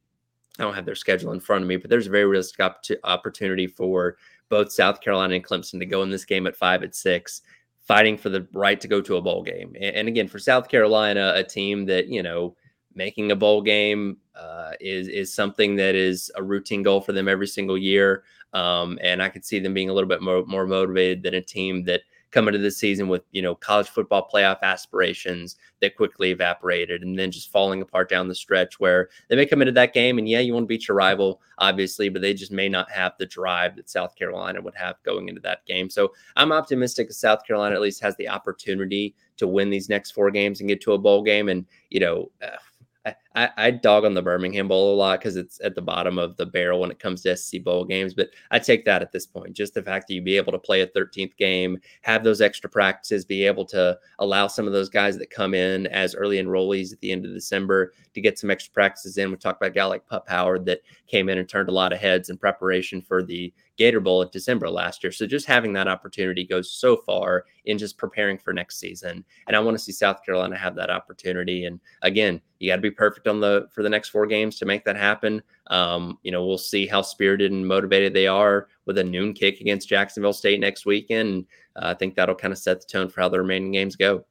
[0.59, 2.61] I don't have their schedule in front of me, but there's a very realistic
[3.05, 4.17] opportunity for
[4.49, 7.43] both South Carolina and Clemson to go in this game at five at six,
[7.83, 9.75] fighting for the right to go to a bowl game.
[9.81, 12.57] And, again, for South Carolina, a team that, you know,
[12.95, 17.29] making a bowl game uh, is is something that is a routine goal for them
[17.29, 18.25] every single year.
[18.53, 21.41] Um, and I could see them being a little bit more, more motivated than a
[21.41, 26.31] team that coming to the season with you know college football playoff aspirations that quickly
[26.31, 29.93] evaporated and then just falling apart down the stretch where they may come into that
[29.93, 32.91] game and yeah you want to beat your rival obviously but they just may not
[32.91, 35.91] have the drive that south carolina would have going into that game.
[35.91, 40.31] So i'm optimistic south carolina at least has the opportunity to win these next four
[40.31, 44.15] games and get to a bowl game and you know uh, I, I dog on
[44.15, 46.99] the Birmingham Bowl a lot because it's at the bottom of the barrel when it
[46.99, 48.13] comes to SEC Bowl games.
[48.13, 49.57] But I take that at this point.
[49.57, 52.69] Just the fact that you be able to play a 13th game, have those extra
[52.69, 56.93] practices, be able to allow some of those guys that come in as early enrollees
[56.93, 59.31] at the end of December to get some extra practices in.
[59.31, 61.93] We talked about a guy like Pup Howard that came in and turned a lot
[61.93, 65.11] of heads in preparation for the Gator Bowl at December last year.
[65.11, 69.25] So just having that opportunity goes so far in just preparing for next season.
[69.47, 71.65] And I want to see South Carolina have that opportunity.
[71.65, 74.65] And again, you got to be perfect on the for the next four games to
[74.65, 75.43] make that happen.
[75.69, 79.61] Um, you know, we'll see how spirited and motivated they are with a noon kick
[79.61, 81.47] against Jacksonville State next weekend.
[81.77, 84.25] Uh, I think that'll kind of set the tone for how the remaining games go.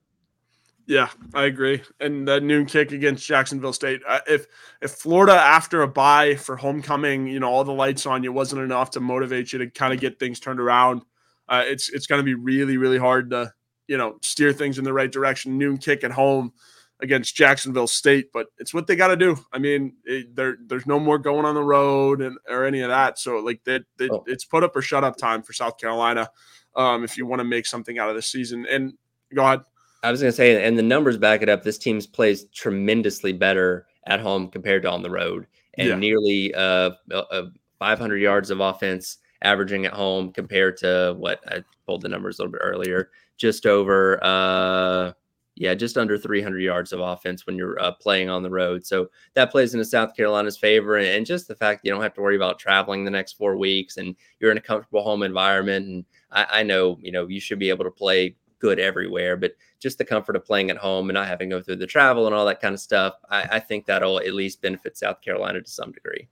[0.89, 1.83] Yeah, I agree.
[1.99, 4.01] And that noon kick against Jacksonville State.
[4.07, 4.47] Uh, if
[4.81, 8.63] if Florida after a bye for homecoming, you know, all the lights on you wasn't
[8.63, 11.03] enough to motivate you to kind of get things turned around,
[11.47, 13.53] uh, it's it's going to be really really hard to
[13.87, 15.59] you know steer things in the right direction.
[15.59, 16.53] Noon kick at home
[17.01, 19.37] against Jacksonville State, but it's what they got to do.
[19.53, 22.89] I mean, it, there there's no more going on the road and or any of
[22.89, 23.19] that.
[23.19, 24.23] So like that, oh.
[24.27, 26.29] it's put up or shut up time for South Carolina
[26.75, 28.65] um, if you want to make something out of the season.
[28.69, 28.93] And
[29.33, 29.61] go ahead.
[30.03, 31.63] I was going to say, and the numbers back it up.
[31.63, 35.45] This team's plays tremendously better at home compared to on the road,
[35.77, 35.95] and yeah.
[35.95, 37.43] nearly uh, uh,
[37.79, 42.43] 500 yards of offense averaging at home compared to what I pulled the numbers a
[42.43, 45.13] little bit earlier, just over, uh,
[45.59, 48.85] yeah, just under 300 yards of offense when you're uh, playing on the road.
[48.85, 52.21] So that plays into South Carolina's favor, and just the fact you don't have to
[52.21, 55.85] worry about traveling the next four weeks, and you're in a comfortable home environment.
[55.85, 59.51] And I, I know, you know, you should be able to play good everywhere, but
[59.79, 62.25] just the comfort of playing at home and not having to go through the travel
[62.25, 65.61] and all that kind of stuff, I, I think that'll at least benefit South Carolina
[65.61, 66.29] to some degree.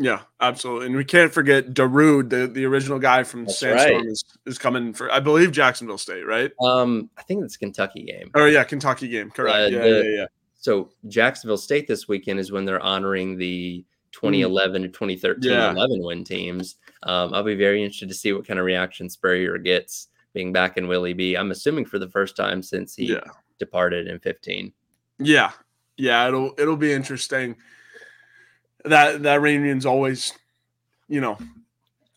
[0.00, 0.86] Yeah, absolutely.
[0.86, 4.06] And we can't forget Darude, the, the original guy from That's Sandstorm, right.
[4.06, 6.50] is, is coming for, I believe, Jacksonville State, right?
[6.58, 8.30] Um, I think it's Kentucky game.
[8.34, 9.30] Oh, yeah, Kentucky game.
[9.30, 9.56] Correct.
[9.56, 10.26] Uh, yeah, the, yeah, yeah.
[10.58, 14.84] So Jacksonville State this weekend is when they're honoring the 2011 mm.
[14.86, 15.70] to 2013 yeah.
[15.70, 16.76] 11 win teams.
[17.02, 20.78] Um, I'll be very interested to see what kind of reaction Spurrier gets being back
[20.78, 21.36] in Willie B.
[21.36, 23.20] I'm assuming for the first time since he yeah.
[23.58, 24.72] departed in 15.
[25.18, 25.52] Yeah.
[25.98, 27.56] Yeah, it'll it'll be interesting.
[28.84, 30.32] That that reunion's always,
[31.08, 31.38] you know,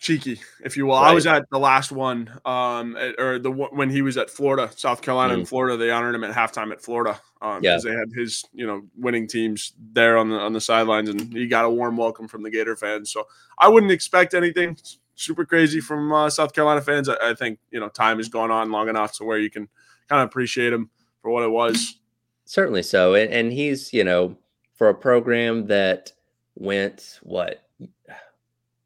[0.03, 0.95] cheeky, if you will.
[0.95, 1.11] Right.
[1.11, 4.69] I was at the last one, um, at, or the when he was at Florida,
[4.75, 5.39] South Carolina, mm.
[5.39, 5.77] and Florida.
[5.77, 7.77] They honored him at halftime at Florida because um, yeah.
[7.83, 11.47] they had his you know winning teams there on the on the sidelines, and he
[11.47, 13.11] got a warm welcome from the Gator fans.
[13.11, 14.77] So I wouldn't expect anything
[15.15, 17.07] super crazy from uh, South Carolina fans.
[17.07, 19.69] I, I, think you know time has gone on long enough to where you can
[20.09, 20.89] kind of appreciate him
[21.21, 21.99] for what it was.
[22.45, 24.35] Certainly so, and, and he's you know
[24.73, 26.11] for a program that
[26.55, 27.63] went what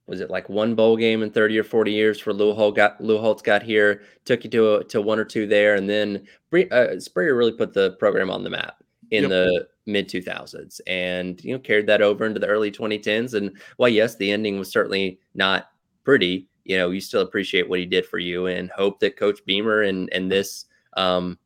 [0.08, 3.00] was it like one bowl game in 30 or 40 years for Lou Holtz got
[3.02, 6.26] Lou Holtz got here, took you to a, to one or two there, and then
[6.72, 9.30] uh, Spurrier really put the program on the map in yep.
[9.30, 13.34] the mid 2000s, and you know carried that over into the early 2010s.
[13.34, 15.72] And while yes, the ending was certainly not
[16.06, 19.40] pretty, you know, you still appreciate what he did for you, and hope that Coach
[19.46, 21.38] Beamer and and this um,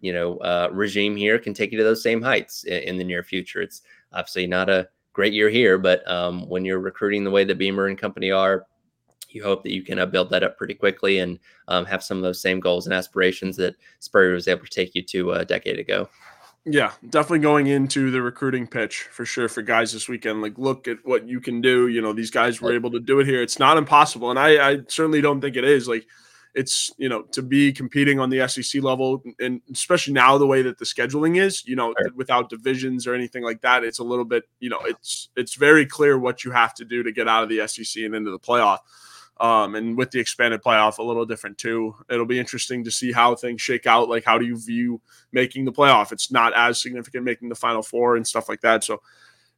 [0.00, 3.04] you know uh, regime here can take you to those same heights in, in the
[3.04, 3.60] near future.
[3.60, 3.82] It's
[4.14, 5.78] obviously not a great year here.
[5.78, 8.66] But um, when you're recruiting the way that Beamer and company are,
[9.30, 12.18] you hope that you can uh, build that up pretty quickly and um, have some
[12.18, 15.44] of those same goals and aspirations that Spurrier was able to take you to a
[15.44, 16.08] decade ago.
[16.66, 20.42] Yeah, definitely going into the recruiting pitch for sure for guys this weekend.
[20.42, 21.88] Like, look at what you can do.
[21.88, 23.40] You know, these guys were able to do it here.
[23.40, 25.86] It's not impossible, and I, I certainly don't think it is.
[25.88, 26.06] Like,
[26.56, 30.62] it's you know to be competing on the SEC level, and especially now the way
[30.62, 34.24] that the scheduling is, you know, without divisions or anything like that, it's a little
[34.24, 37.42] bit you know it's it's very clear what you have to do to get out
[37.42, 38.78] of the SEC and into the playoff.
[39.38, 41.94] Um, and with the expanded playoff, a little different too.
[42.08, 44.08] It'll be interesting to see how things shake out.
[44.08, 46.10] Like, how do you view making the playoff?
[46.10, 48.82] It's not as significant making the final four and stuff like that.
[48.82, 49.02] So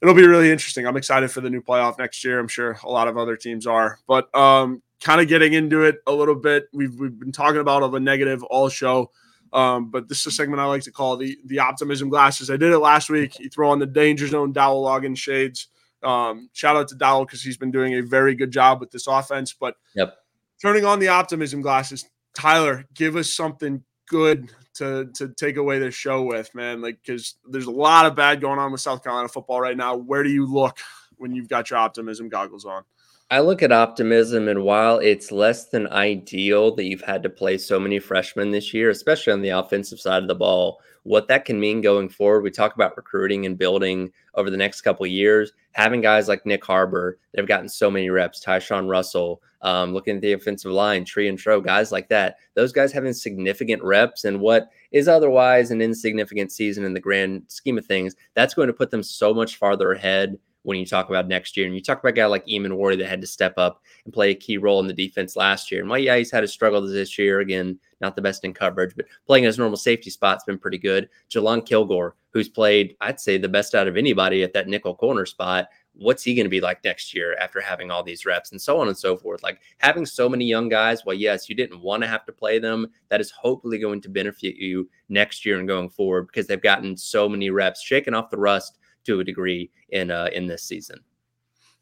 [0.03, 0.87] it'll be really interesting.
[0.87, 2.39] I'm excited for the new playoff next year.
[2.39, 3.99] I'm sure a lot of other teams are.
[4.07, 6.69] But um, kind of getting into it a little bit.
[6.73, 9.11] We've, we've been talking about the negative all show.
[9.53, 12.51] Um, but this is a segment I like to call the the optimism glasses.
[12.51, 13.39] I did it last week.
[13.39, 15.69] You throw on the danger zone Dowell Loggins shades.
[16.03, 19.07] Um, shout out to Dowell because he's been doing a very good job with this
[19.07, 19.55] offense.
[19.59, 20.19] But yep.
[20.61, 25.95] turning on the optimism glasses, Tyler, give us something good to to take away this
[25.95, 26.81] show with, man.
[26.81, 29.97] Like because there's a lot of bad going on with South Carolina football right now.
[29.97, 30.79] Where do you look
[31.17, 32.85] when you've got your optimism goggles on?
[33.31, 37.59] I look at optimism, and while it's less than ideal that you've had to play
[37.59, 41.45] so many freshmen this year, especially on the offensive side of the ball, what that
[41.45, 45.53] can mean going forward, we talk about recruiting and building over the next couple years.
[45.73, 50.17] Having guys like Nyck Harbor that have gotten so many reps, Tyshawn Russell, um, looking
[50.17, 52.37] at the offensive line, Tree and Tro, guys like that.
[52.55, 57.43] Those guys having significant reps and what is otherwise an insignificant season in the grand
[57.49, 61.09] scheme of things, that's going to put them so much farther ahead when you talk
[61.09, 61.67] about next year.
[61.67, 64.31] And you talk about a guy like Emmanwori that had to step up and play
[64.31, 65.81] a key role in the defense last year.
[65.81, 68.95] And while, yeah, he's had a struggle this year, again, not the best in coverage,
[68.95, 71.09] but playing his normal safety spot's been pretty good.
[71.31, 75.27] Jalon Kilgore, who's played, I'd say, the best out of anybody at that nickel corner
[75.27, 75.69] spot.
[75.99, 78.81] What's he going to be like next year after having all these reps and so
[78.81, 79.43] on and so forth?
[79.43, 82.59] Like having so many young guys, well, yes, you didn't want to have to play
[82.59, 82.87] them.
[83.09, 86.97] That is hopefully going to benefit you next year and going forward because they've gotten
[86.97, 91.01] so many reps, shaking off the rust to a degree in uh, in this season.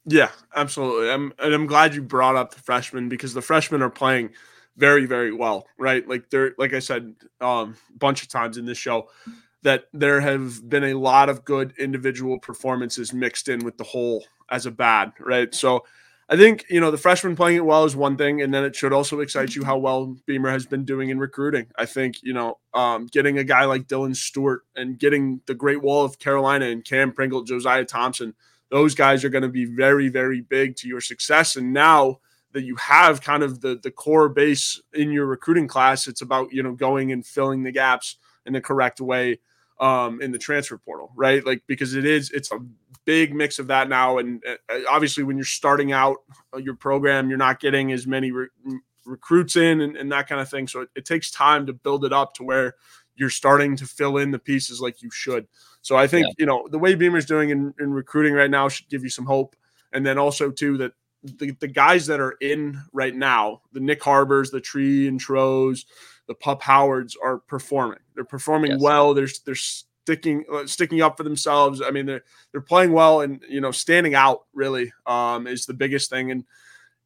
[0.07, 1.11] Yeah, absolutely.
[1.11, 4.31] I'm and I'm glad you brought up the freshmen because the freshmen are playing
[4.77, 6.07] very very well, right?
[6.09, 9.09] Like they're like I said um, a bunch of times in this show
[9.63, 14.25] that there have been a lot of good individual performances mixed in with the whole
[14.51, 15.55] as a bad, right?
[15.55, 15.85] So
[16.29, 18.75] I think you know the freshman playing it well is one thing, and then it
[18.75, 21.67] should also excite you how well Beamer has been doing in recruiting.
[21.77, 25.83] I think you know um, getting a guy like Dylan Stewart and getting the Great
[25.83, 28.35] Wall of Carolina and Cam Pringle, Josiah Thompson,
[28.71, 31.55] those guys are going to be very very big to your success.
[31.55, 32.19] And now
[32.53, 36.53] that you have kind of the the core base in your recruiting class, it's about
[36.53, 38.17] you know going and filling the gaps
[38.47, 39.39] in the correct way
[39.81, 41.45] um, in the transfer portal, right?
[41.45, 42.59] Like because it is it's a
[43.05, 46.19] big mix of that now, and uh, obviously when you're starting out
[46.55, 48.49] uh, your program, you're not getting as many re-
[49.05, 50.67] recruits in and, and, that kind of thing.
[50.67, 52.75] So it, it, takes time to build it up to where
[53.15, 55.47] you're starting to fill in the pieces like you should.
[55.83, 56.33] So I think yeah.
[56.39, 59.27] you know the way Beamer's doing in, in recruiting right now should give you some
[59.27, 59.57] hope,
[59.93, 64.01] and then also too that the, the guys that are in right now, the Nyck
[64.01, 65.87] Harbors, the Tree and Tros,
[66.29, 68.01] the Pup Howards are performing.
[68.15, 68.81] They're performing yes.
[68.81, 69.15] well.
[69.15, 71.83] They're they're sticking uh, sticking up for themselves.
[71.83, 75.75] I mean, they're they're playing well and you know standing out really um, is the
[75.75, 76.45] biggest thing and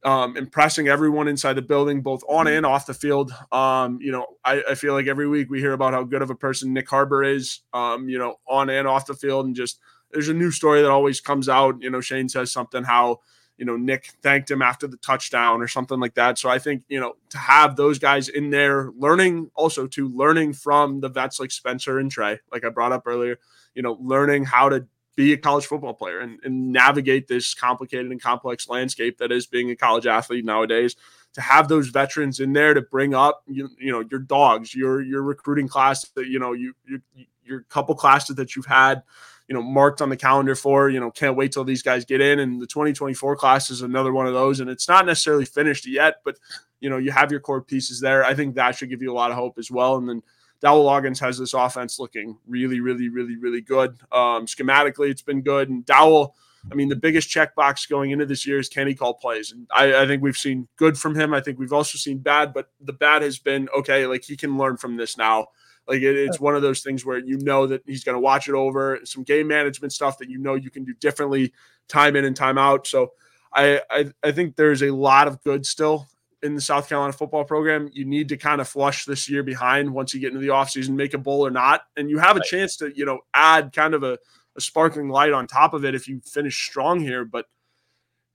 [0.03, 3.31] um, impressing everyone inside the building, both on and off the field.
[3.51, 6.31] Um, you know, I, I, feel like every week we hear about how good of
[6.31, 7.59] a person Nyck Harbor is.
[7.71, 9.79] Um, you know, on and off the field, and just
[10.11, 11.75] there's a new story that always comes out.
[11.81, 13.19] You know, Shane says something how
[13.61, 16.39] you know, Nyck thanked him after the touchdown or something like that.
[16.39, 20.53] So I think, you know, to have those guys in there learning also to learning
[20.53, 23.37] from the vets like Spencer and Trey, like I brought up earlier,
[23.75, 28.09] you know, learning how to be a college football player and, and navigate this complicated
[28.09, 30.95] and complex landscape that is being a college athlete nowadays
[31.33, 35.01] to have those veterans in there to bring up you, you know your dogs your
[35.01, 36.99] your recruiting class that you know you your,
[37.45, 39.03] your couple classes that you've had
[39.51, 42.21] you know marked on the calendar for you know can't wait till these guys get
[42.21, 45.85] in and the 2024 class is another one of those and it's not necessarily finished
[45.85, 46.37] yet but
[46.79, 49.13] you know you have your core pieces there i think that should give you a
[49.13, 50.23] lot of hope as well and then
[50.61, 53.97] Dowell Loggins has this offense looking really, really, really, really good.
[54.11, 55.69] Um, schematically, it's been good.
[55.69, 56.35] And Dowell,
[56.69, 59.51] I mean, the biggest checkbox going into this year is can he call plays?
[59.51, 61.33] And I, I, think we've seen good from him.
[61.33, 64.57] I think we've also seen bad, but the bad has been okay, like he can
[64.57, 65.47] learn from this now.
[65.87, 68.47] Like it, it's one of those things where you know that he's going to watch
[68.47, 71.53] it over, some game management stuff that you know you can do differently,
[71.87, 72.85] time in and time out.
[72.85, 73.13] So
[73.53, 76.07] I, I, I think there's a lot of good still
[76.43, 77.89] in the South Carolina football program.
[77.93, 80.89] You need to kind of flush this year behind once you get into the offseason,
[80.91, 81.81] make a bowl or not.
[81.97, 84.17] And you have a chance to, you know, add kind of a,
[84.55, 87.25] a sparkling light on top of it if you finish strong here.
[87.25, 87.45] But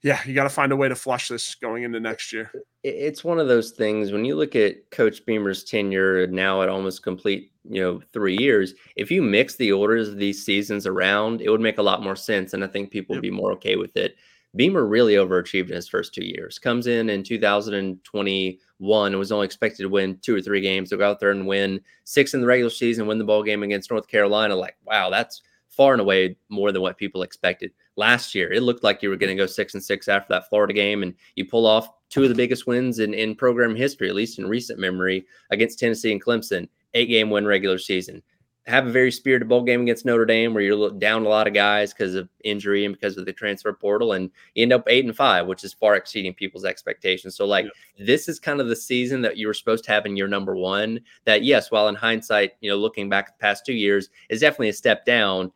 [0.03, 2.53] yeah, you got to find a way to flush this going into next year.
[2.83, 7.03] It's one of those things when you look at Coach Beamer's tenure now at almost
[7.03, 8.75] complete, you know, three years.
[8.95, 12.17] If you mix the orders of these seasons around, it would make a lot more
[12.17, 13.23] sense, and I think people yep.
[13.23, 14.17] would be more okay with it.
[14.55, 16.59] Beamer really overachieved in his first two years.
[16.59, 20.91] Comes in in 2021 and was only expected to win two or three games.
[20.91, 23.63] To go out there and win six in the regular season, win the ball game
[23.63, 24.57] against North Carolina.
[24.57, 25.43] Like, wow, that's
[25.77, 27.71] far and away more than what people expected.
[27.97, 30.49] Last year, it looked like you were going to go six and six after that
[30.49, 34.09] Florida game, and you pull off two of the biggest wins in, in program history,
[34.09, 36.69] at least in recent memory, against Tennessee and Clemson.
[36.95, 38.23] Eight game win regular season
[38.67, 41.55] have a very spirited bowl game against Notre Dame where you're down a lot of
[41.55, 45.05] guys because of injury and because of the transfer portal, and you end up eight
[45.05, 47.37] and five, which is far exceeding people's expectations.
[47.37, 48.07] So, like, yeah.
[48.07, 50.57] this is kind of the season that you were supposed to have in your number
[50.57, 51.01] one.
[51.27, 54.71] That, yes, while in hindsight, you know, looking back the past two years, is definitely
[54.71, 55.53] a step down.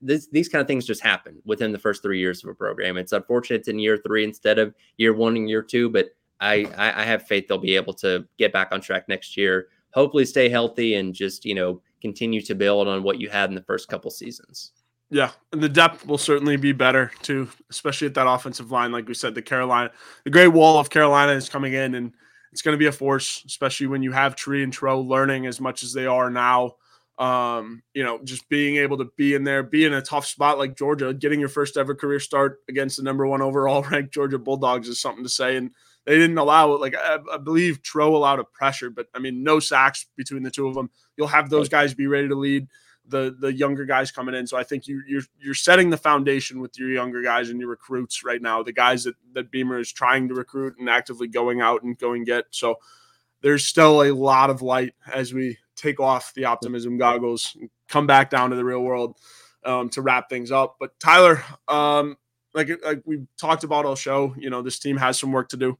[0.00, 2.96] This, these kind of things just happen within the first three years of a program.
[2.96, 6.10] It's unfortunate it's in year three instead of year one and year two, but
[6.40, 9.68] I, I have faith they'll be able to get back on track next year.
[9.92, 13.54] Hopefully, stay healthy and just you know continue to build on what you had in
[13.54, 14.72] the first couple seasons.
[15.10, 18.92] Yeah, and the depth will certainly be better too, especially at that offensive line.
[18.92, 19.90] Like we said, the Carolina,
[20.24, 22.14] the Great Wall of Carolina is coming in, and
[22.52, 25.60] it's going to be a force, especially when you have Tree and Tro learning as
[25.60, 26.76] much as they are now.
[27.20, 30.56] Um, you know, just being able to be in there, be in a tough spot
[30.56, 34.38] like Georgia, getting your first ever career start against the number one overall ranked Georgia
[34.38, 35.56] Bulldogs is something to say.
[35.56, 35.70] And
[36.06, 36.80] they didn't allow it.
[36.80, 40.50] Like I, I, believe Tro allowed a pressure, but I mean, no sacks between the
[40.50, 40.88] two of them.
[41.18, 42.68] You'll have those guys be ready to lead
[43.06, 44.46] the the younger guys coming in.
[44.46, 47.68] So I think you you're you're setting the foundation with your younger guys and your
[47.68, 48.62] recruits right now.
[48.62, 52.24] The guys that that Beamer is trying to recruit and actively going out and going
[52.24, 52.46] get.
[52.50, 52.76] So
[53.42, 57.56] there's still a lot of light as we take off the optimism goggles,
[57.88, 59.16] come back down to the real world
[59.64, 60.76] um, to wrap things up.
[60.78, 62.16] But Tyler, um,
[62.54, 65.56] like like we talked about all show, you know, this team has some work to
[65.56, 65.78] do.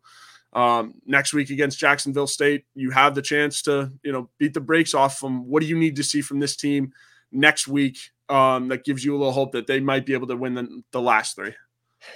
[0.53, 4.61] Um, next week against Jacksonville State, you have the chance to, you know, beat the
[4.61, 5.47] brakes off them.
[5.49, 6.93] What do you need to see from this team
[7.31, 7.99] next week
[8.29, 10.83] um, that gives you a little hope that they might be able to win the,
[10.91, 11.55] the last three?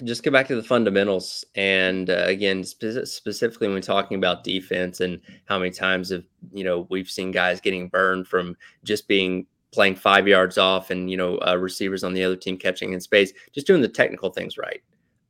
[0.03, 5.01] Just go back to the fundamentals, and uh, again, spe- specifically when talking about defense
[5.01, 9.47] and how many times have you know we've seen guys getting burned from just being
[9.73, 13.01] playing five yards off and you know uh, receivers on the other team catching in
[13.01, 14.81] space, just doing the technical things right.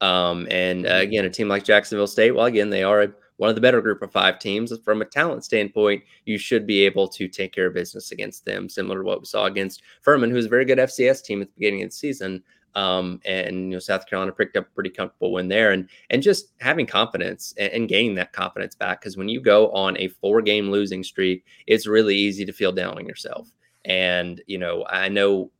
[0.00, 1.02] Um, and uh, mm-hmm.
[1.02, 3.80] again, a team like Jacksonville State, well, again, they are a, one of the better
[3.80, 4.72] group of five teams.
[4.84, 8.68] From a talent standpoint, you should be able to take care of business against them,
[8.68, 11.54] similar to what we saw against Furman, who's a very good FCS team at the
[11.58, 12.42] beginning of the season.
[12.74, 16.22] Um, and you know, South Carolina picked up a pretty comfortable win there, and and
[16.22, 20.08] just having confidence and, and gaining that confidence back because when you go on a
[20.08, 23.50] four game losing streak, it's really easy to feel down on yourself.
[23.84, 25.50] And, you know, I know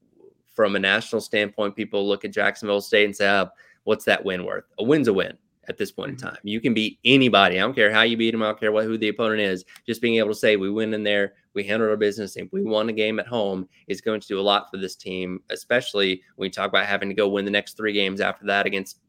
[0.55, 3.49] from a national standpoint, people look at Jacksonville State and say, oh,
[3.85, 4.65] what's that win worth?
[4.79, 5.37] A win's a win
[5.69, 6.27] at this point mm-hmm.
[6.27, 6.41] in time.
[6.43, 7.57] You can beat anybody.
[7.57, 8.43] I don't care how you beat them.
[8.43, 9.65] I don't care what who the opponent is.
[9.87, 12.63] Just being able to say we win in there, we handled our business, and we
[12.63, 16.23] won a game at home is going to do a lot for this team, especially
[16.37, 19.01] when you talk about having to go win the next three games after that against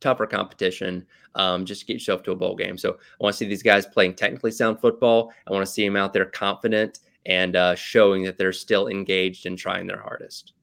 [0.00, 1.06] tougher competition.
[1.34, 2.76] Um, just get yourself to a bowl game.
[2.76, 5.32] So I want to see these guys playing technically sound football.
[5.46, 9.46] I want to see them out there confident and uh, showing that they're still engaged
[9.46, 10.54] and trying their hardest.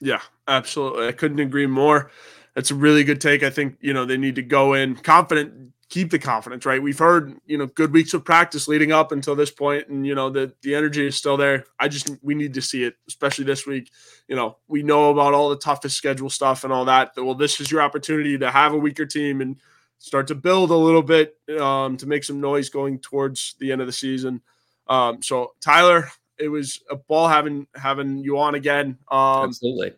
[0.00, 1.08] Yeah, absolutely.
[1.08, 2.10] I couldn't agree more.
[2.56, 3.42] That's a really good take.
[3.42, 6.82] I think, you know, they need to go in confident, keep the confidence, right?
[6.82, 10.14] We've heard, you know, good weeks of practice leading up until this point, and you
[10.14, 11.66] know, the the energy is still there.
[11.78, 13.90] I just we need to see it, especially this week.
[14.26, 17.12] You know, we know about all the toughest schedule stuff and all that.
[17.18, 19.56] Well, this is your opportunity to have a weaker team and
[19.98, 23.82] start to build a little bit um, to make some noise going towards the end
[23.82, 24.40] of the season.
[24.88, 28.96] Um, so Tyler, it was a ball having having you on again.
[29.10, 29.92] Um, Absolutely.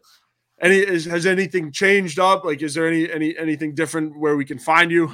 [0.61, 2.45] Any is, has anything changed up?
[2.45, 5.13] Like, is there any any anything different where we can find you?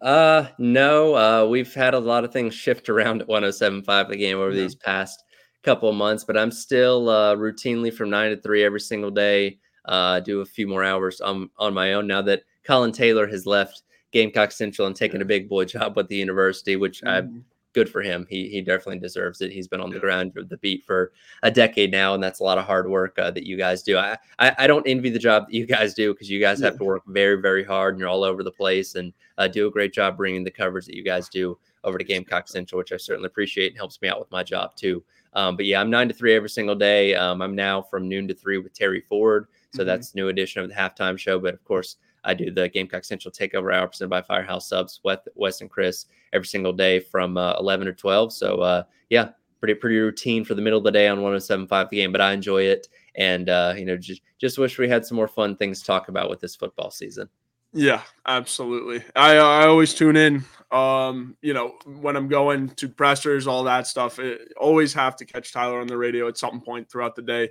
[0.00, 1.14] Uh, no.
[1.14, 4.62] Uh, we've had a lot of things shift around at 107.5 the game over yeah.
[4.62, 5.22] these past
[5.62, 9.58] couple of months, but I'm still uh, routinely from nine to three every single day.
[9.84, 13.46] Uh, do a few more hours on on my own now that Colin Taylor has
[13.46, 15.24] left Gamecock Central and taken yeah.
[15.24, 17.08] a big boy job with the university, which mm-hmm.
[17.08, 18.26] I'm good for him.
[18.28, 19.52] He he definitely deserves it.
[19.52, 21.12] He's been on the ground of the beat for
[21.42, 23.98] a decade now, and that's a lot of hard work uh, that you guys do.
[23.98, 26.78] I, I, I don't envy the job that you guys do because you guys have
[26.78, 29.70] to work very very hard and you're all over the place and uh, do a
[29.70, 32.96] great job bringing the coverage that you guys do over to Gamecock Central, which I
[32.96, 35.02] certainly appreciate and helps me out with my job too.
[35.34, 37.14] Um, but yeah, I'm nine to three every single day.
[37.14, 39.88] Um, I'm now from noon to three with Terry Ford, so mm-hmm.
[39.88, 41.38] that's new edition of the halftime show.
[41.38, 41.96] But of course.
[42.24, 46.06] I do the Gamecock Central Takeover Hour presented by Firehouse Subs, with Wes and Chris
[46.32, 48.32] every single day from uh, 11 to 12.
[48.32, 49.30] So uh, yeah,
[49.62, 52.32] pretty pretty routine for the middle of the day on 107.5 the game, but I
[52.32, 55.80] enjoy it, and uh, you know just just wish we had some more fun things
[55.80, 57.28] to talk about with this football season.
[57.72, 59.02] Yeah, absolutely.
[59.16, 60.44] I I always tune in.
[60.70, 64.18] Um, you know, when I'm going to pressers, all that stuff.
[64.18, 67.50] It, always have to catch Tyler on the radio at some point throughout the day.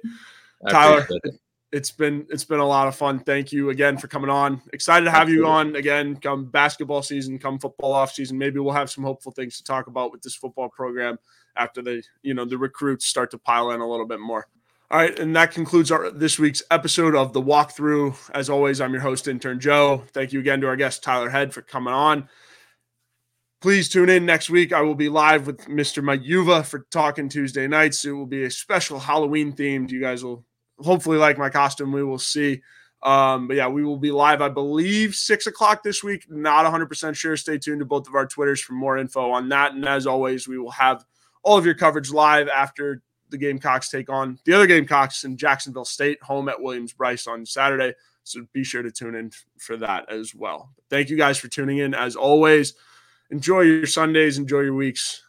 [0.65, 1.07] I Tyler,
[1.71, 3.19] it's been it's been a lot of fun.
[3.19, 4.61] Thank you again for coming on.
[4.73, 5.45] Excited to have Absolutely.
[5.45, 6.15] you on again.
[6.17, 8.37] Come basketball season, come football off season.
[8.37, 11.17] Maybe we'll have some hopeful things to talk about with this football program
[11.55, 14.47] after the you know the recruits start to pile in a little bit more.
[14.89, 18.29] All right, and that concludes our this week's episode of the walkthrough.
[18.33, 20.03] As always, I'm your host, intern Joe.
[20.11, 22.27] Thank you again to our guest Tyler Head for coming on.
[23.61, 24.73] Please tune in next week.
[24.73, 26.03] I will be live with Mr.
[26.03, 28.03] Mayuva for Talking Tuesday nights.
[28.03, 29.91] It will be a special Halloween themed.
[29.91, 30.43] You guys will
[30.83, 31.91] hopefully like my costume.
[31.91, 32.61] We will see.
[33.03, 36.25] Um, but yeah, we will be live, I believe, six o'clock this week.
[36.29, 37.35] Not 100% sure.
[37.35, 39.73] Stay tuned to both of our Twitters for more info on that.
[39.73, 41.03] And as always, we will have
[41.43, 45.85] all of your coverage live after the Gamecocks take on the other Gamecocks in Jacksonville
[45.85, 47.93] State, home at Williams-Brice on Saturday.
[48.23, 50.69] So be sure to tune in for that as well.
[50.89, 51.95] Thank you guys for tuning in.
[51.95, 52.75] As always,
[53.31, 55.23] enjoy your Sundays, enjoy your weeks.